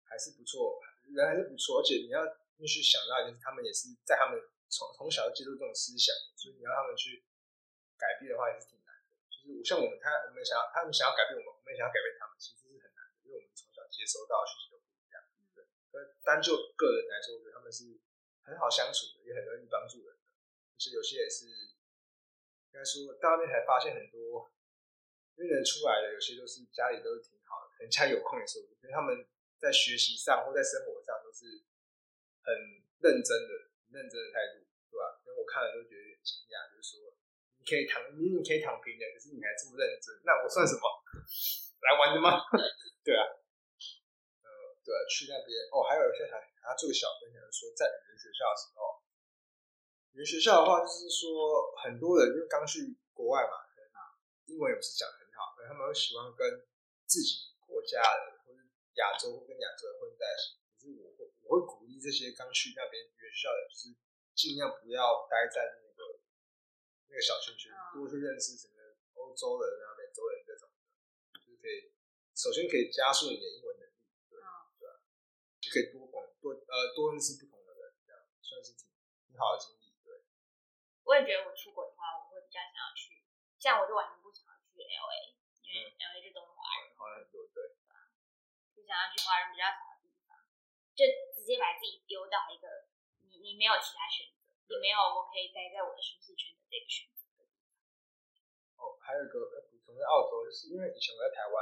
[0.10, 0.80] 还是不错，
[1.12, 1.80] 人还是不错。
[1.80, 2.24] 而且你要
[2.58, 7.24] 必须想到就是，他们也是在他们从从小就接受这种思想，所以你要他们去
[7.98, 9.08] 改变的话，也是挺难的。
[9.30, 15.22] 就是像我们他我们想要他们想要改变我们，我们也想要改变他们，其实是很难的，因为我们从小接收到的讯息都不一样。
[15.56, 18.00] 对，可单就个人来说，我觉得他们是
[18.43, 20.24] 很好相处的，也很容易帮助人的。
[20.24, 24.52] 而且有些也是应该说到那边才发现很多，
[25.36, 29.26] 因为人出来的有些都是家里都是挺好的，人家有空的时候，因为他们
[29.60, 31.63] 在学习上或在生活上都是
[32.46, 32.54] 很
[33.02, 33.52] 认真的、
[33.91, 35.17] 认真的态度，对吧？
[35.26, 37.13] 因为我看了都觉得有点惊讶，就是说
[37.58, 40.84] 你可以躺，明明可以躺平的，可是你还这么认真，那我算什么？
[41.86, 42.41] 来玩的吗？
[43.06, 43.22] 对啊，
[44.41, 44.50] 呃，
[44.86, 49.02] 对啊，去那边哦，还有现在还要做个小分享，说在语言学校的时候，
[50.13, 53.89] 语言学校的话，就是说很多人因为刚去国外嘛，可能
[54.50, 56.65] 英文也不是讲得很好，可能他们会喜欢跟
[57.06, 58.37] 自己国家人
[58.98, 60.58] 亚洲或跟亚洲人混在一起。
[60.74, 63.94] 可是我会我会鼓励这些刚去那边语言学校的，就是
[64.36, 66.22] 尽量不要待在那个
[67.10, 70.70] 那个小圈圈，多去认识整个欧洲人啊、美洲人这种。
[71.34, 71.94] 就是可以，
[72.36, 73.94] 首先可以加速你的英文能力，
[74.30, 74.70] 对对吧？
[75.62, 78.86] 就可以多广多呃多认识不同的人，这样算是挺
[79.26, 79.98] 挺好的经历。
[80.06, 80.22] 对，
[81.04, 83.26] 我也觉得我出国的话，我会比较想要去，
[83.58, 85.16] 像我就完全不想要去 L A，
[85.66, 87.74] 因为 L A 就都是华人，华人很多，对，
[88.76, 90.39] 就想要去华人比较少的地方，
[90.95, 91.04] 就
[91.36, 92.88] 直接把自己丢到一个
[93.28, 97.43] 你你没有其他选择，你没有我可以待在我的舒适圈的这个选择。
[98.80, 99.67] 哦，还有一个。
[99.88, 101.56] 补充在澳洲，就是因为以前我在台湾，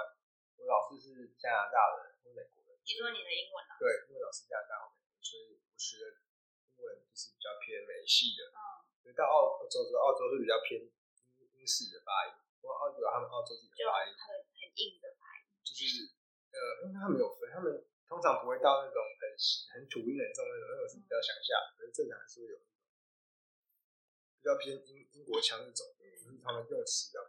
[0.57, 2.73] 我老师是加拿大人或美国人。
[2.81, 3.77] 你说你的英文啊？
[3.77, 6.25] 对，因为老师加拿大或美国，所以我学的
[6.73, 8.49] 英文就是比较偏美系的。
[8.49, 8.81] 嗯。
[8.97, 10.89] 所以到澳洲之后，澳洲是比较偏
[11.38, 12.33] 英英式的发音，
[12.65, 15.45] 我澳洲他们澳洲自己的发音很很硬的发音。
[15.61, 16.14] 就是
[16.55, 17.67] 呃，因为他们有分，他们
[18.07, 19.23] 通常不会到那种很
[19.75, 22.57] 很土音很重那种，那种是比较乡下，可是正常还是会有
[24.39, 27.19] 比较偏英英国腔那种，就是他们用词的。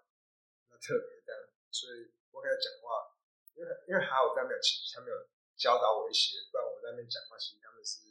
[0.76, 1.40] 特别这样，
[1.72, 3.08] 所以我跟他讲话，
[3.56, 5.16] 因为因为还好他没有其他没有
[5.56, 8.04] 教导我一些，不然我在那边讲话，其实他们是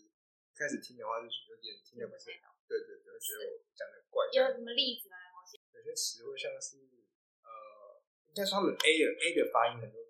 [0.58, 2.50] 开始听的话就有点听得不太懂。
[2.66, 4.26] 对对对，觉得我讲的怪。
[4.34, 5.16] 有什么例子吗？
[5.78, 6.82] 有些词汇像是
[7.46, 10.02] 呃，应该说他们 A 的 A 的发音很多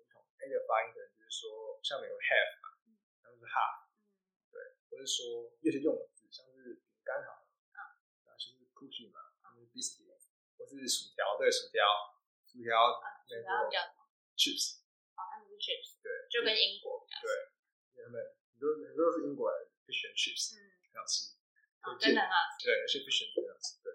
[0.46, 2.78] 不同，A 的发音可能就是说下面有 have 嘛，
[3.22, 3.90] 他们是 have，
[4.54, 7.98] 对，或者说有些用字像是饼干好了，啊，
[8.38, 10.14] 像是 cookie 嘛，他们是 biscuit，
[10.56, 11.82] 或是薯条，对，薯条。
[12.46, 12.72] 薯条，
[13.28, 14.80] 薯条叫什么？chips。
[15.12, 16.00] 哦，他们是 chips。
[16.00, 17.20] 对，就跟英国比较。
[17.20, 17.28] 对，
[18.00, 18.16] 他们
[18.48, 21.36] 很多很多是英国人会选 chips，很好吃。
[21.84, 22.64] 哦，真的很好吃。
[22.64, 23.76] 对，有些不选很好吃。
[23.84, 23.92] 对。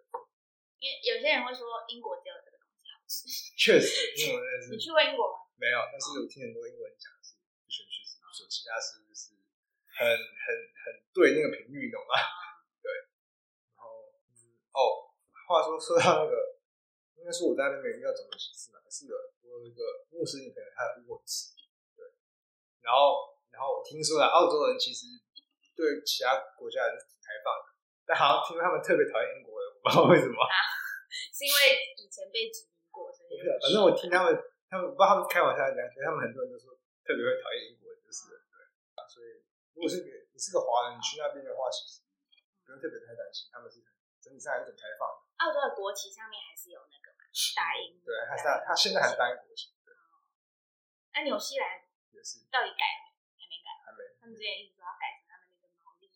[0.78, 3.26] 因为有些人会说英国只有这个东西好吃。
[3.58, 4.70] 确实， 英文那是。
[4.70, 5.50] 你去过英国吗？
[5.62, 9.38] 没有，但是我听很多英文讲是不选 chips，说其他是是
[9.94, 12.18] 很很很对那个频率，懂吗？
[12.82, 12.90] 对。
[13.78, 14.02] 然后，
[14.74, 15.14] 哦，
[15.46, 16.58] 话说说到那个。
[17.22, 19.14] 应该是我在那边遇到种族歧视嘛，是有
[19.46, 21.54] 我有一个穆斯林朋友，他有遇过一次，
[21.94, 22.02] 对。
[22.82, 25.06] 然后，然后我听说了，澳洲人其实
[25.78, 27.78] 对其他国家人是挺开放的，
[28.10, 30.42] 但好像听说他们特别讨厌英国人，我不知道为什么。
[31.30, 33.38] 是因为以前被殖民过，所以。
[33.62, 34.34] 反正我听他们，
[34.72, 36.72] 他们不知道他们开玩笑讲，所以他们很多人都说
[37.04, 38.64] 特别会讨厌英国人，就是对。
[39.12, 39.44] 所以，
[39.76, 42.00] 如果是你是个华人，你去那边的话，其实
[42.64, 43.84] 不用特别太担心，他们是
[44.24, 45.28] 整体上还是很开放的。
[45.44, 47.28] 澳洲的国旗上面还是有那个嘛，
[47.60, 48.00] 大英。
[48.00, 49.76] 对，他是他现在还是大英国旗。
[49.84, 49.92] 对。
[51.12, 51.84] 那纽西兰
[52.16, 53.44] 也是，到底改了没？
[53.44, 53.68] 还没改。
[53.84, 54.00] 还没。
[54.24, 56.08] 他们之前一直说要改成他们那个毛利。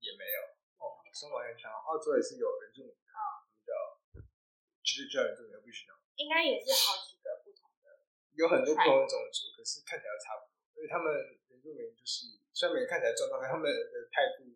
[0.00, 0.56] 也没有。
[0.80, 2.96] 哦，说完也强，澳洲也是有原住民。
[2.96, 3.20] 嗯。
[3.68, 3.76] 叫，
[4.80, 5.94] 其实叫原住民必须要。
[6.16, 7.90] 应该也是好几个不同的。
[8.34, 10.52] 有很多不同的种族，可是看起来差不多。
[10.76, 11.10] 因为他们
[11.48, 14.50] 原住民就是，虽然每个看起来状况，他们的态度，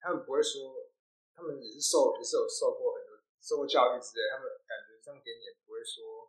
[0.00, 0.88] 他们不会说。
[1.38, 6.26] 他们也是受，也是有受过很多受过教育之类，他们感觉上给你也不会说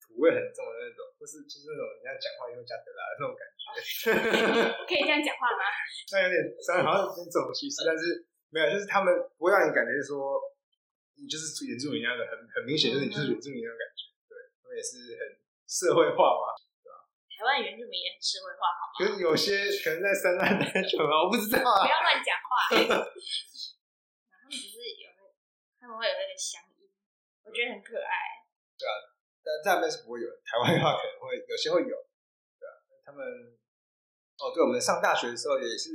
[0.00, 3.60] 土味很重的那种，或是就是那种人家讲话又加德拉的那种感觉。
[4.88, 5.60] 可以这样讲话吗？
[6.08, 10.40] 那有点虽然好像有点种歧视，但是没有，就是他们不会让你感觉说
[11.20, 14.08] 你就是原住民一样的，很很明显就是你就是原住民那种感觉。
[14.76, 16.52] 也是很社会化嘛，
[16.84, 17.08] 对吧？
[17.32, 19.00] 台湾原住民也很社会化，好吗？
[19.00, 21.64] 可是有些可能在山上待久了，我不知道。
[21.64, 22.76] 不要乱讲话。
[24.28, 25.24] 他们只是有那，
[25.80, 26.92] 他们会有那个乡音，
[27.42, 28.44] 我觉得很可爱。
[28.76, 28.92] 对啊，
[29.40, 31.96] 但在那边是不会有，台湾的话可能会有些会有。
[32.60, 33.24] 对啊，他们
[34.36, 35.88] 哦，对，我们上大学的时候也是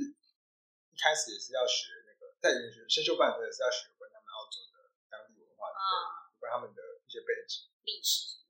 [0.89, 8.40] 一开始也是要学那个在语言学先修班的也是要学关他们澳洲的当地文化，有关他们的一些背景、历史。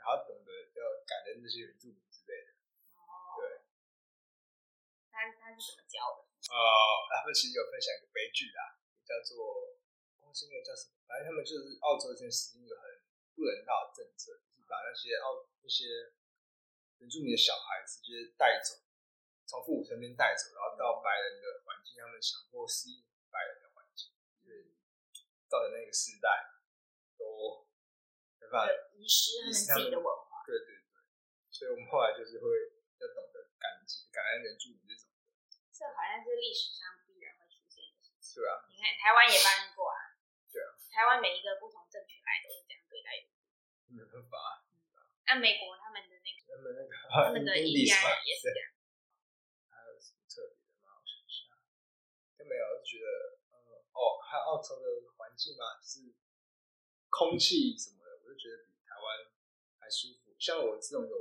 [0.00, 2.56] 然后懂得要感恩这些原住民之类的。
[2.96, 3.36] 哦。
[3.36, 3.68] 对。
[5.12, 6.26] 他他是怎么教的？
[6.48, 6.56] 呃，
[7.12, 9.76] 他们其实有分享一个悲剧啦，叫做，
[10.18, 10.96] 公司那个叫什么？
[11.04, 12.88] 反正他们就是澳洲这边实行一个很
[13.36, 16.16] 不人道的政策，就是把那些澳那些
[16.98, 18.80] 原住民的小孩直接带走，
[19.44, 24.10] 从父母身边带走，然后到白人的环境，他们强迫适应白人的环境。
[24.42, 24.72] 对，
[25.46, 26.28] 造成那个世代
[28.50, 30.42] 办法遗失他们自己的文化。
[30.44, 30.98] 对对对，
[31.48, 32.46] 所以我们后来就是会
[32.98, 35.06] 要懂得感激、感恩原住民这种。
[35.70, 38.42] 这好像是历史上必然会出现的事情。
[38.42, 40.18] 对啊，你看台湾也发生过啊。
[40.50, 40.74] 对啊。
[40.90, 43.30] 台湾每一个不同政权来都是这样对待。
[43.88, 44.66] 没办法。
[45.30, 48.74] 那美国他们的那个，他们那个他们的印第安人也是这样。
[49.70, 50.98] 还有什么特别的吗？
[50.98, 51.54] 我想一下，
[52.34, 53.54] 就没有，就觉得，嗯，
[53.94, 56.10] 哦，还有澳洲的环境嘛，就是
[57.08, 59.06] 空气什么的，我就觉得比台湾
[59.78, 60.30] 还舒服。
[60.38, 61.16] 像我这种有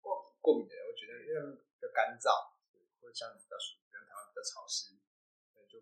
[0.00, 1.38] 过过敏的人，我觉得因为
[1.76, 2.50] 比较干燥，
[2.98, 4.96] 或者像比较舒服，像台湾比较潮湿，
[5.68, 5.78] 就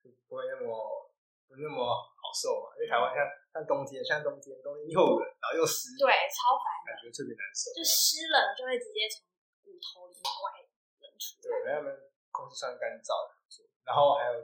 [0.00, 1.12] 就不会那么
[1.44, 2.72] 不那么好受嘛。
[2.78, 3.20] 因为台湾像
[3.52, 7.74] 像冬天，像冬天，冬天又冷，然后又湿，对，超烦，感觉特别难受。
[7.76, 9.26] 就湿冷就会直接从
[9.66, 10.64] 骨头里面外
[11.04, 11.36] 冷出。
[11.44, 11.92] 对，他们
[12.32, 13.36] 空气算干燥的，
[13.84, 14.40] 然后还有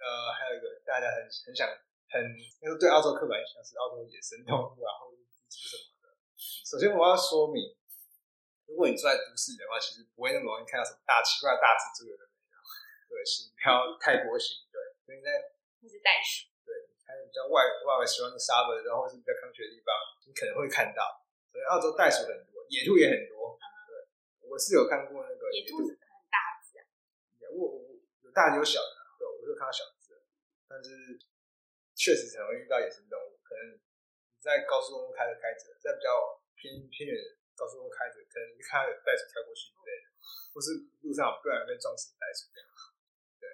[0.00, 1.68] 呃还有一个大家很很想
[2.08, 2.20] 很
[2.60, 5.16] 那个对澳洲刻板印象是澳洲野生动物啊，或者
[5.48, 6.14] 什么的。
[6.36, 7.74] 首先我要说明，
[8.66, 12.58] 如果你住在都市里的话，其实不会那么容易看到什么大奇怪的大蜘蛛有的没有。
[13.08, 14.66] 对，是不要太过型。
[14.70, 15.30] 对，所以在
[15.80, 16.50] 那是袋鼠。
[16.66, 16.74] 对
[17.06, 19.94] 还有比较外外围喜欢的沙漠，然后是比较康泉的地方，
[20.26, 21.22] 你可能会看到。
[21.50, 23.56] 所以澳洲袋鼠很多，野兔也很多。
[23.86, 23.94] 对，
[24.50, 25.96] 我是有看过那个野兔，很
[26.28, 26.84] 大只啊。
[27.54, 30.20] 我我有大有小的，对，我就看到小只的。
[30.68, 31.16] 但是
[31.94, 33.25] 确实很容易遇到野生动物，
[34.46, 40.14] 在高速公路开着开着，在比较偏偏远的高速公路开着，可能一看袋鼠跳过去之类的，
[40.54, 42.70] 或是路上不然被撞死袋鼠这样。
[43.42, 43.50] 对。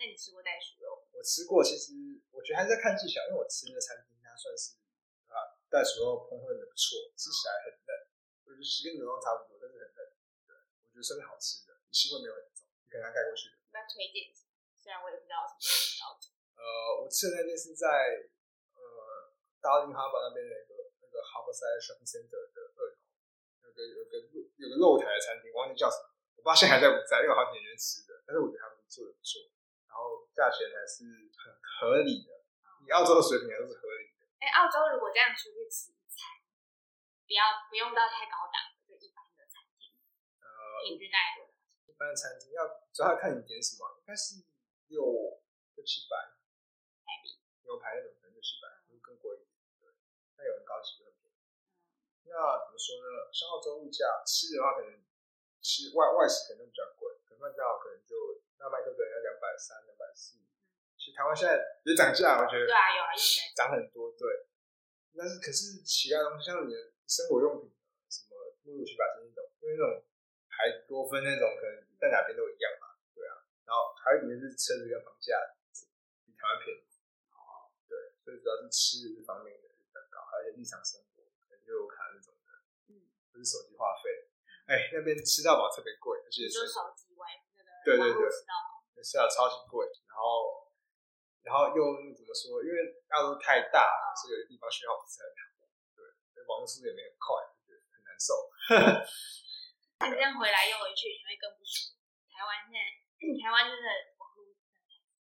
[0.00, 1.04] 那你吃过袋鼠肉？
[1.12, 1.92] 我吃过，其实
[2.32, 4.80] 我觉得还是在看技巧，因为我吃的餐厅它算是
[5.28, 7.92] 啊袋鼠肉烹饪的不错，吃起来很嫩，
[8.48, 10.00] 我觉得是跟牛肉差不多，但是很嫩，
[10.48, 13.60] 对，我觉得算是好吃的，腥味没有很重，你可能盖过去的。
[13.76, 14.32] 那推荐，
[14.80, 16.32] 虽然我也不知道什么标准。
[16.56, 18.32] 呃，我吃的那间是在
[19.66, 22.94] 呃大林哈巴那边的一个那个 Harborside Shopping Center 的二楼，
[23.66, 24.14] 有个有个
[24.62, 29.42] 有个露台的餐厅，忘记叫什么，我不知道现在还在不在，因为好几年前吃的，但是我觉得他们做的不错。
[29.90, 31.02] 然后价钱还是
[31.34, 32.46] 很合理的，
[32.86, 34.22] 你澳洲的水平还是合理的。
[34.38, 36.30] 哎，澳洲如果这样出去吃一餐，
[37.26, 39.98] 不要不用到太高档，就一般的餐厅，
[40.38, 40.46] 呃，
[40.86, 41.90] 平均大概多少钱？
[41.90, 44.46] 一般的餐厅要主要看你点什么，应该是
[44.94, 45.02] 六
[45.74, 46.14] 六七百
[47.66, 48.68] 牛排那种可能六七百，
[50.46, 51.38] 有很高级的很便宜。
[52.30, 53.28] 那怎么说呢？
[53.34, 54.90] 像澳洲物价吃的话，可能
[55.60, 58.14] 吃外外食可能比较贵，可能麦当劳可能就。
[58.58, 60.40] 那麦克可能要两百三、两百四，
[60.96, 64.48] 其实台湾现在也涨价，我觉得对啊，有啊，一直在涨很多，对。
[65.12, 67.68] 但是可是其他东西，像你的生活用品，
[68.08, 70.08] 什么陆陆续续把这种，因为那种
[70.48, 73.44] 还多分那种，可能在哪边都一样嘛，对啊。
[73.68, 75.36] 然后还有一点是车子跟房价
[76.24, 76.88] 比台湾便宜，
[77.36, 79.68] 哦，对，所以主要是吃这方面的
[80.22, 82.48] 而且日常生活可能就卡那种的，
[82.92, 84.30] 嗯，就是手机话费，
[84.70, 87.26] 哎，那边吃到饱特别贵，而且是手机外。
[87.86, 88.22] 对对对，
[88.98, 90.66] 吃到，超级贵，然后，
[91.46, 91.78] 然后又
[92.10, 92.58] 怎么说？
[92.58, 92.74] 因为
[93.14, 93.86] 澳洲太大，
[94.18, 98.34] 所以有的地方信号不是很好，对，网络速度也没很快，就很难受。
[100.02, 102.02] 你这样回来又回去，你会更不舒服。
[102.34, 102.82] 台湾现在，
[103.38, 103.86] 台湾真的
[104.18, 104.50] 网络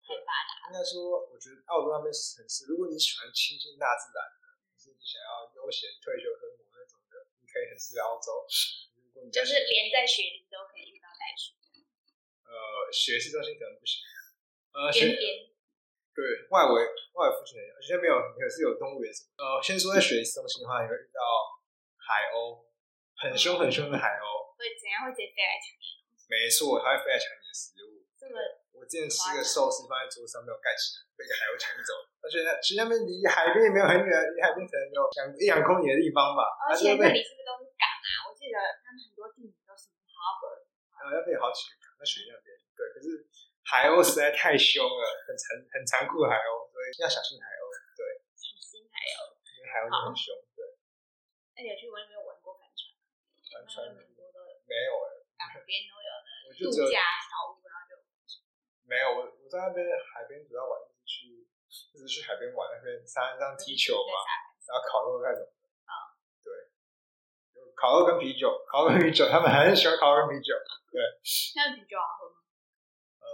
[0.05, 0.69] 太发达。
[0.69, 4.21] 应该说，我觉得澳洲那边城市，如果你喜欢亲近大自然
[5.01, 8.45] 你想要悠闲退休生活那种的，你可以很适合澳洲。
[9.33, 11.57] 就是连在雪里都可以遇到袋鼠。
[12.45, 12.53] 呃，
[12.93, 14.01] 学习中心可能不行。
[14.77, 15.49] 呃，边边。
[16.13, 16.21] 对
[16.51, 16.75] 外围
[17.17, 19.31] 外围附近的，而且没有，可是有动物园什么。
[19.41, 21.21] 呃，先说在学习中心的话，你会遇到
[21.97, 22.67] 海鸥，
[23.15, 24.53] 很凶很凶的海鸥。
[24.59, 25.07] 会怎样？
[25.07, 26.27] 会直接飞来抢你的东西？
[26.29, 28.03] 没错，它会飞来抢你的食物。
[28.19, 28.37] 这个，
[28.75, 32.10] 我之前吃个寿司放在桌上没有盖起来，被一个海鸥抢走。
[32.21, 36.45] 而且呢，其实那边离海边也没有很远，离海边可能有两一两公里的地方吧。
[36.69, 38.29] 而且那里是不是都是港啊？
[38.29, 40.63] 我记得他们很多地名都是 harbor。
[41.01, 41.81] 呃，那边有好几个。
[42.01, 43.29] 在学校那边，对，可是
[43.61, 47.69] 海鸥实在太凶了，很残很残酷的海鸥，所以要小心海鸥。
[47.93, 50.33] 对，小心海鸥，因为海鸥很凶。
[50.57, 50.65] 对。
[51.53, 52.89] 那你有去玩没有玩过帆船？
[53.53, 54.65] 帆船很多都有。
[54.65, 55.21] 没有哎。
[55.37, 56.29] 港边都有的。
[56.57, 57.93] 度假小屋，然后就。
[58.89, 60.73] 没有，我我在那边海边主要玩
[61.71, 64.13] 就是去，海边玩那边沙滩上踢球嘛，
[64.67, 65.39] 然后烤肉那种。
[65.87, 66.11] 啊。
[66.43, 66.51] 对。
[67.79, 70.51] 烤肉跟啤酒，烤肉跟啤酒，他们很喜欢烤肉跟啤酒。
[70.91, 70.99] 对，
[71.55, 72.35] 那啤酒好喝吗？
[73.23, 73.25] 呃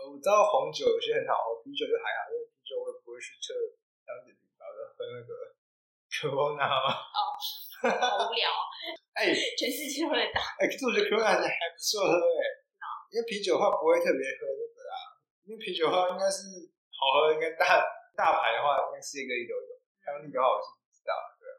[0.00, 3.52] 呃，我知道红酒有些很好喝，啤酒就还好，因为啤酒我也不会去测
[4.08, 5.30] 当地品牌的，喝那个
[6.08, 6.96] 科罗娜嘛。
[6.96, 7.36] 哦，
[8.00, 8.48] 好无聊。
[9.20, 10.40] 哎，全世界都在打。
[10.56, 12.64] 哎，可是我觉得科罗娜还不错喝哎。
[13.10, 14.94] 因为啤酒的话不会特别喝那个啦，
[15.42, 16.46] 因为啤酒的话应该是
[17.00, 17.64] 好好喝应该大
[18.12, 19.80] 大牌的话，应该世界各地都有。
[20.04, 21.56] 当地的话，我是不知道，对啊。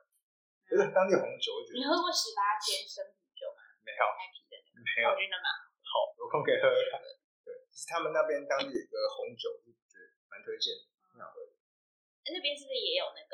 [0.69, 3.65] 就是当地红酒，我觉得你喝过十八天生啤酒吗？
[3.81, 5.17] 没有，开啤的那个，没有我。
[5.17, 5.65] 觉得蛮好。
[5.81, 7.01] 好，有空可以喝喝看。
[7.41, 11.51] 对，就是他们那边当地有一个红酒，就觉得蛮推荐的，挺好喝的。
[12.29, 13.33] 那边是不是也有那个？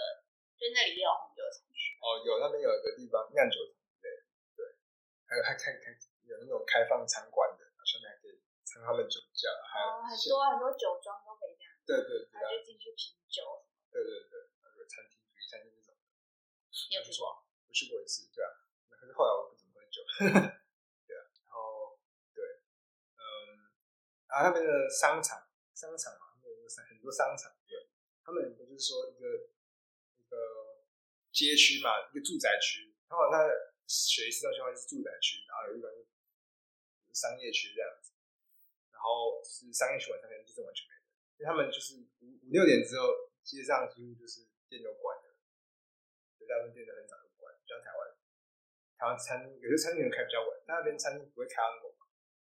[0.57, 1.93] 就那里也有红酒产区？
[2.01, 4.21] 哦，有那边有一个地方酿酒厂之类的，
[4.57, 4.61] 对，
[5.29, 5.93] 还有还开开
[6.25, 13.63] 有那种开放参观的，上面还可以尝他们酒窖，还有哦，很多很多酒庄都可以这样，对对对啊然后就进去品酒。
[13.89, 15.95] 对对对，那个餐厅、主题餐厅那种，
[16.91, 17.47] 你有去过？
[17.65, 18.51] 我去过一次，对啊，
[18.91, 20.03] 可是后来我不怎么喝酒，
[21.07, 21.97] 对啊，然后
[22.35, 22.43] 对，
[23.15, 23.71] 嗯，
[24.27, 27.89] 然后他们的商场，商场嘛，他们有商很多商场，对，
[28.23, 29.49] 他们不就是说一个
[30.19, 30.83] 一个
[31.31, 36.05] 街区嘛，一个住宅区，然后它的学市中心话是住宅区，然后有一个
[37.15, 38.11] 商业区这样子，
[38.91, 40.96] 然后是商业区晚上可能就是完全没人，
[41.37, 45.37] 因为他们就是五五六点之后，街上几乎就是店都关了，
[46.33, 47.99] 所以大部分店都很早就关，不像台湾，
[48.97, 52.01] 台湾餐厅有些餐厅能开比较晚，但那边餐厅不会开到那么晚。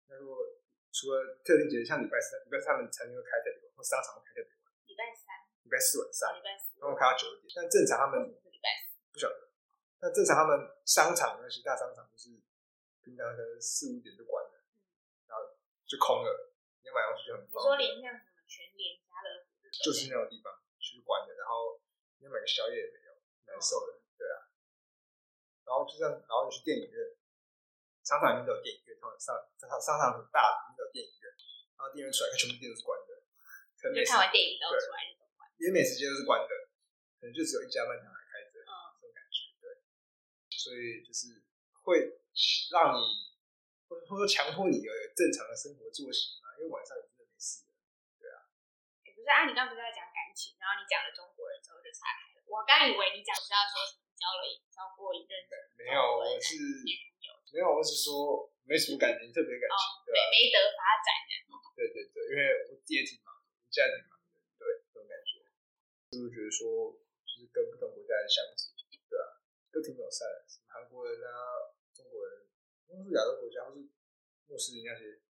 [0.10, 0.42] 那如果
[0.90, 8.98] 除了特定节日，像礼拜三，礼拜三他们餐厅会开特别晚，或商场会开特别晚，礼拜三、礼拜四晚上礼拜四，他们开到九点，但正常他们礼拜四？
[9.14, 9.54] 不晓得。
[10.02, 10.56] 那正常他们
[10.88, 12.42] 商场那些大商场就是
[13.06, 14.56] 平常可能四五点就关了，
[15.30, 15.44] 然后
[15.86, 17.78] 就空了，你要买东西就很你说。
[17.78, 18.02] 连
[18.50, 20.50] 全联、家乐福就是那种地方
[20.82, 21.78] 就是关的，然后
[22.18, 23.14] 你买个宵夜也没有，
[23.46, 24.50] 难受的，对啊。
[25.64, 26.98] 然后就这样，然后你去电影院，
[28.02, 31.24] 商场里面都有电影院，通常商商商场很大的，里面都有电影院，
[31.78, 33.10] 然后电影院出来，看全部店都是关的，
[33.78, 35.46] 可能就看完电影之后出来就走完。
[35.62, 36.52] 连美食街都是关的，
[37.22, 39.86] 可能就只有一家卖场还开着，嗯，这种感觉，对。
[40.50, 41.46] 所以就是
[41.86, 42.18] 会
[42.74, 43.38] 让你，
[43.86, 46.98] 或者说强迫你有正常的生活作息嘛，因为晚上
[49.30, 52.42] 是啊，你刚刚不是在讲感情，然后你讲了中国人之后就岔开了。
[52.50, 55.38] 我刚以为你讲是要说什么交了一交过一任
[55.78, 56.58] 没有，我是
[57.54, 61.46] 没有，我是说没什么感情，特别感情，对吧、没没得发展的。
[61.78, 63.30] 对对对，因为我自己也挺忙
[63.70, 65.46] 家也挺忙的，对这种感觉，
[66.10, 68.74] 就是觉得说，就是跟不同国家人相处，
[69.14, 69.38] 对啊，
[69.70, 70.42] 都挺友善的，
[70.74, 72.50] 韩国人啊、中国人，
[72.90, 73.86] 或是亚洲国家，或是
[74.50, 75.22] 穆斯林那些，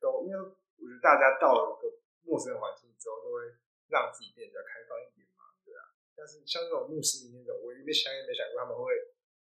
[0.00, 3.54] 都因为我觉得大家到了一个陌生的环境之后，都会
[3.88, 5.94] 让自己变得比较开放一点嘛，对啊。
[6.16, 8.90] 但是像这种穆斯林那种，我也没想也没想过他们会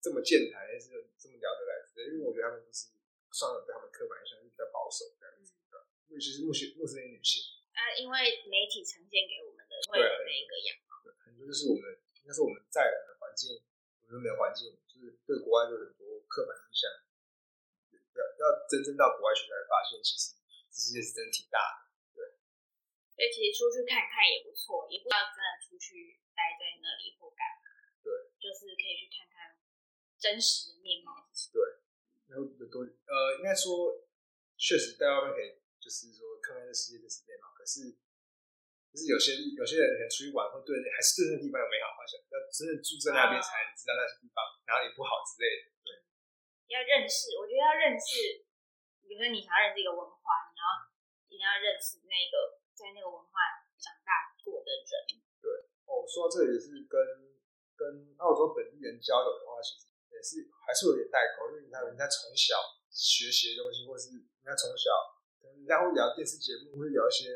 [0.01, 0.89] 这么健谈，还是
[1.19, 2.93] 这么聊得来之类，因为我觉得他们就是
[3.33, 5.85] 算了对他们刻板印象是比较保守这样子，的？
[6.09, 7.43] 尤其是穆斯穆斯林女性。
[7.75, 11.03] 啊，因为媒体呈现给我们的会有一个样貌。
[11.03, 11.91] 对，很多就是我们
[12.23, 13.59] 应该是我们在的环境，
[14.07, 16.87] 我们的环境，就是对国外有很多刻板印象，
[18.15, 20.39] 要要真正到国外去才发现，其实
[20.71, 21.84] 这世界是真的挺大的。
[23.15, 27.71] 所以其实出去看看也不错，也不要真的出去待在那里或干嘛。
[28.03, 28.11] 对，
[28.43, 29.55] 就是可以去看看
[30.19, 31.23] 真实的面貌
[31.55, 31.59] 对。
[32.27, 34.03] 然后有多呃，应该说
[34.59, 37.55] 确实在外面可以，就是说看看这世界的实面嘛。
[37.55, 37.95] 可是，
[38.91, 45.71] 就是有些有些人可能出去玩，会对还是对那个地方有美好幻想，要真的住在那边才能知道那些地方哪里不好之类的。
[45.85, 46.03] 对，
[46.73, 48.43] 要认识，我觉得要认识，
[49.05, 50.65] 比如说你想要认识一个文化，你要
[51.29, 54.83] 一定要认识那个在那个文化长大过的人。
[55.41, 55.47] 对
[55.87, 56.99] 哦，说到这里是跟
[57.79, 62.59] 跟澳洲本地人交友的话，其实也是还是有点代沟，因为你看人家从小
[62.91, 64.91] 学习的东西，或是人家从小
[65.41, 67.31] 可能人家会聊电视节目，会聊一些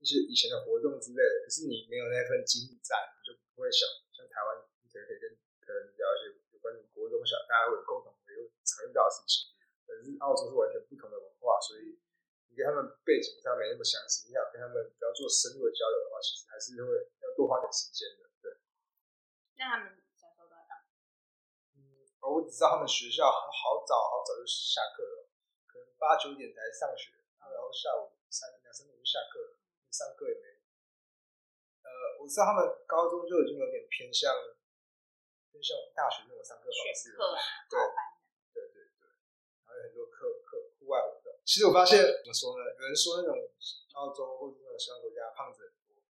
[0.00, 5.32] 一些以前的活动之类的，可是你没有那份经历在，你就不会想像台湾，你可能可以跟
[5.64, 6.22] 可能聊一些
[6.52, 9.48] 有关于国中小大家会有共同会有常遇到的事情，
[9.86, 11.96] 可是澳洲是完全不同的文化，所以
[12.54, 16.86] 你跟他们背景上没那么相似，你想跟他们比较做深入的交流的话，其实还是会
[17.18, 18.54] 要多花点时间的，对。
[19.58, 20.86] 那他们小时候都在干嘛？
[21.74, 21.82] 嗯，
[22.22, 25.26] 我只知道他们学校好好早好早就下课了，
[25.66, 27.10] 可能八九点才上学，
[27.42, 29.58] 然后下午三两三点就下课了，
[29.90, 30.46] 上课也没。
[31.82, 34.30] 呃，我知道他们高中就已经有点偏向
[35.50, 37.82] 偏向大学那种上课方式课啊，对
[38.54, 39.10] 对对对，
[39.66, 41.02] 然后有很多课课户外。
[41.44, 42.64] 其实我发现怎么说呢？
[42.64, 43.36] 有人说那种
[44.00, 46.00] 澳洲或者那种西方国家胖子很多，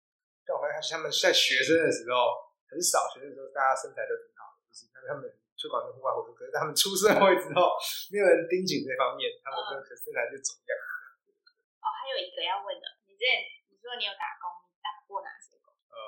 [0.47, 5.27] 但我发现他们在学生的时候很少，学生的时候大家身材都挺好的，就是但是他们
[5.59, 7.75] 推广的户外活动，可是他们出社会之后，
[8.15, 10.73] 没有人盯紧这方面，他们就可身材就走样。
[11.83, 15.75] 哦，还有一个要问的，你之前你说你有打工，打过哪些工？
[15.91, 15.99] 呃，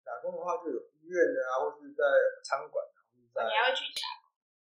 [0.00, 2.02] 打工的话就有医院的啊，或是在
[2.40, 2.80] 餐馆，
[3.12, 4.24] 或是在你还会去打？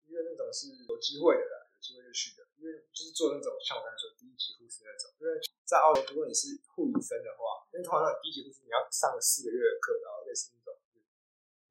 [0.10, 2.45] 医院那种是有机会的啦，有机会就去的。
[2.66, 10.74] 因为就是做那种像我刚才说第一级护士那种，因为在澳洲，如果你是护理生的话，因为通常那种低级护士你要上四个月的课，然后类似那种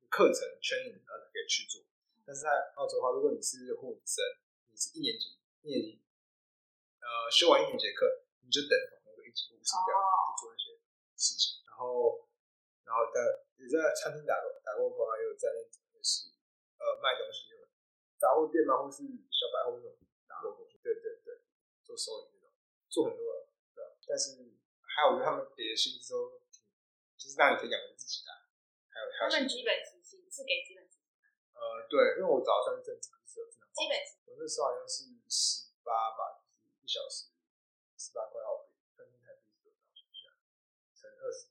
[0.07, 1.83] 课程圈里，然后可以去做。
[2.23, 4.23] 但是在澳洲的话，如果你是护理生，
[4.71, 5.35] 你是一年级，
[5.67, 5.99] 一年级，
[7.03, 8.07] 呃，修完一年级课，
[8.47, 10.79] 你就等同那个一级护士这样去做那些
[11.19, 11.59] 事情。
[11.67, 12.23] 然后，
[12.87, 13.19] 然后在
[13.59, 16.31] 也在餐厅打过打过工啊，也有在那种是
[16.79, 17.67] 呃卖东西那种
[18.15, 19.03] 杂货店嘛，或是
[19.35, 19.91] 小百货那种。
[20.85, 21.41] 对对对，
[21.81, 22.53] 做收银那种，
[22.93, 24.37] 做很多的，对但是
[24.85, 26.61] 还有，我觉得他们给的薪资都挺，
[27.17, 28.29] 就是让你可以养活自己的。
[28.93, 31.09] 还有，他们基本时薪是给基本时薪。
[31.57, 33.73] 呃，对，因为我早上正常是有正常。
[33.73, 37.33] 基本时我那时候好像是十八吧，就是一小时
[37.97, 39.89] 十八块澳币，分台币是多少？
[39.97, 40.29] 想一下，
[40.93, 41.49] 乘二十，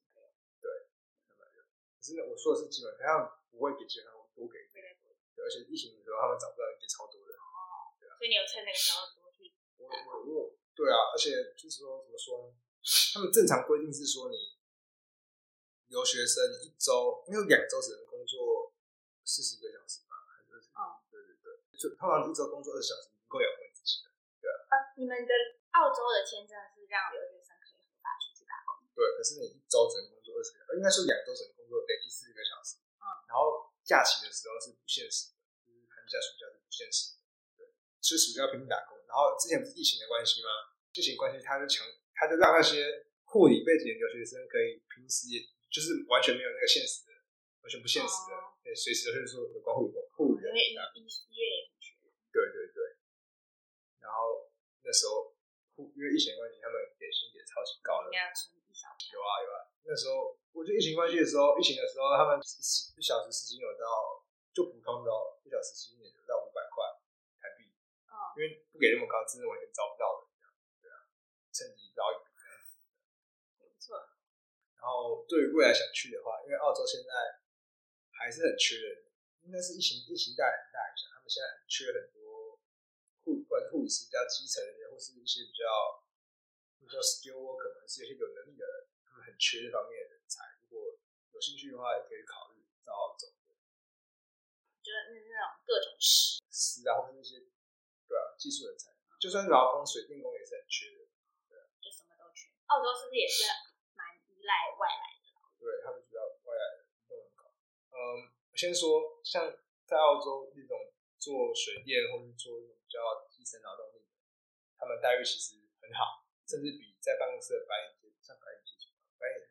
[0.62, 0.88] 对，
[1.26, 1.66] 三百六。
[1.66, 4.60] 可是我说的是基本，他们不会给基本，我多给。
[4.72, 7.34] 对，而且疫情的时候他们找不到人给超多的。
[7.36, 7.92] 哦。
[8.00, 8.16] 对啊。
[8.16, 9.23] 所以你有趁那个时候多
[9.90, 9.98] 去。
[10.08, 12.54] 我我我，对啊，而且就是说怎么说呢？
[13.14, 14.60] 他们正常规定是说，你
[15.88, 18.74] 留学生一周，因为两周只能工作
[19.24, 20.68] 四十个小时吧，还是二十？
[20.76, 24.12] 哦，对对对，就通常一周工作二十小时能够养活自己的，
[24.44, 24.58] 对啊。
[24.68, 25.32] 啊，你们的
[25.80, 28.84] 澳洲的签证是让留学生可以合法出去打工？
[28.92, 32.84] 对，可是你一周只能工作二十个，应该说两周只能工作累计四十个小时。
[33.00, 33.06] 嗯。
[33.32, 37.24] 然后假期的时候是不限时的，就是寒假暑假是不限时的。
[37.56, 37.72] 对，
[38.04, 39.00] 所以暑假拼命打工。
[39.14, 40.50] 然后之前不是疫情的关系吗？
[40.90, 41.86] 疫情关系，他就强。
[42.18, 47.14] 他就让那些护理背景的留学生可以平时也就是完全没有那个现实的，
[47.62, 48.34] 完全不现实的，
[48.66, 51.94] 对，随时都是说有关护理护理的，因为医医医院也很缺。
[52.34, 52.80] 对对对。
[54.02, 54.50] 然后
[54.82, 55.30] 那时候
[55.78, 58.10] 护因为疫情关系，他们给薪也超级高的。
[58.10, 64.22] 应该存一小有啊有啊，那时候我觉得疫情关系的时候，疫情的时候他们一小时时薪有到
[64.54, 65.10] 就普通的
[65.44, 66.86] 一小时时薪有到五百块。
[68.36, 70.24] 因为不给那么高，真的完全招不到的。
[71.54, 72.34] 趁机捞一笔，
[73.62, 73.94] 也不错。
[74.74, 77.14] 然后对于未来想去的话，因为澳洲现在
[78.10, 79.06] 还是很缺人，
[79.46, 82.58] 应该是疫情疫情带来很大影响，他们现在很缺很多
[83.22, 86.02] 护关护理师比较基层的，或是一些比较
[86.82, 90.42] 比较 skill worker，可能是一些有能力的人，他们很缺这方面的人才。
[90.66, 90.98] 如果
[91.32, 93.30] 有兴趣的话，也可以考虑到澳洲。
[94.82, 97.46] 就是那那种各种师师啊，或者那些
[98.14, 101.10] 对啊技术人才，就算劳工、水电工也是很缺的。
[101.50, 103.50] 对，就什么都缺澳洲是不是也是
[103.98, 105.34] 蛮依赖外来的？
[105.58, 107.50] 对他们主要外来的都很高。
[107.90, 109.50] 嗯，先说像
[109.90, 113.02] 在澳洲那种做水电或者做那种比较
[113.34, 114.06] 基层劳动力，
[114.78, 119.42] 他们待遇其实很好，甚至比在办公室的白领阶像白领阶层，白领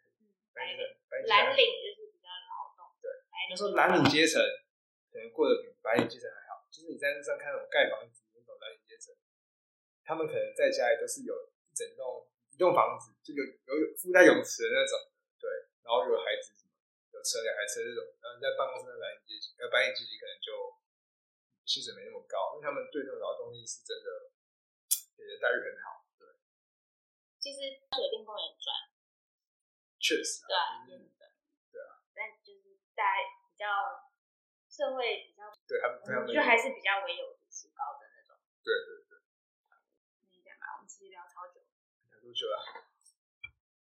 [0.54, 0.78] 白领
[1.10, 2.86] 白领蓝领就是比较劳动。
[3.02, 3.10] 对，
[3.50, 4.38] 他说蓝领阶层
[5.10, 6.62] 可能过得比白领阶层还好。
[6.72, 8.21] 就是你在路上看那种盖房子
[10.12, 11.32] 他们可能在家里都是有
[11.64, 12.28] 一整栋。
[12.52, 14.92] 一栋房子就有有附带泳池的那种，
[15.40, 15.48] 对，
[15.80, 16.76] 然后有孩子什么，
[17.16, 20.76] 有车两台车这种，然后在办公室的白领阶级，呃，白领阶级可能就
[21.64, 24.36] 薪水没那么高，因为他们对这种劳动力是真的
[25.16, 26.28] 给的待遇很好，对。
[27.40, 28.68] 其实水电工也赚，
[29.96, 31.24] 确实，对啊，也很赚，
[31.72, 32.04] 对啊。
[32.12, 33.64] 但就是大家比较
[34.68, 39.16] 社会比较，对他们，就还是比较唯有读书高的那种，对对对。
[39.72, 41.64] 那这样吧，我们其实聊超久。
[42.22, 42.56] 多久了？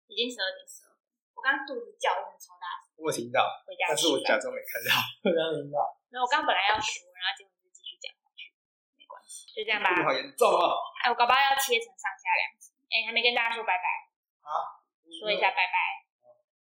[0.09, 1.05] 已经十二点十二分。
[1.36, 3.45] 我刚刚肚子叫一声超大声，我听到，
[3.86, 4.97] 但是我假装没看到。
[5.24, 5.76] 我刚听到。
[6.09, 8.51] 没有，我刚本来要说，然后结果就继续讲下去，
[8.97, 9.93] 没关系，就这样吧。
[10.03, 10.72] 好严重啊！
[11.05, 12.72] 哎，我搞不好要切成上下两集。
[12.91, 13.86] 哎，还没跟大家说拜拜。
[14.43, 14.80] 啊？
[15.20, 15.76] 说一下拜拜。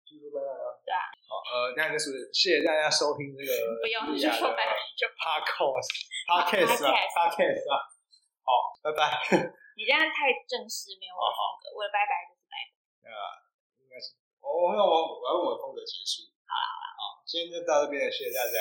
[0.04, 0.66] 继续拜拜啊。
[0.84, 1.08] 对啊。
[1.26, 3.52] 好，呃，那就是谢谢大家收听这个。
[3.80, 5.08] 不用，就说拜拜就。
[5.16, 7.76] Podcast，Podcast 啊， Podcast 啊。
[8.44, 8.50] 好，
[8.84, 9.08] 拜拜。
[9.78, 11.70] 你这样太正式，没有我的风格。
[11.78, 12.58] 我的拜拜就是拜
[13.06, 13.14] 拜。
[13.14, 13.46] 啊，
[13.78, 14.18] 应该是。
[14.42, 16.26] 我我我我要用我的风格结束。
[16.50, 18.58] 好了好了，好，今天就到这边，谢谢大家。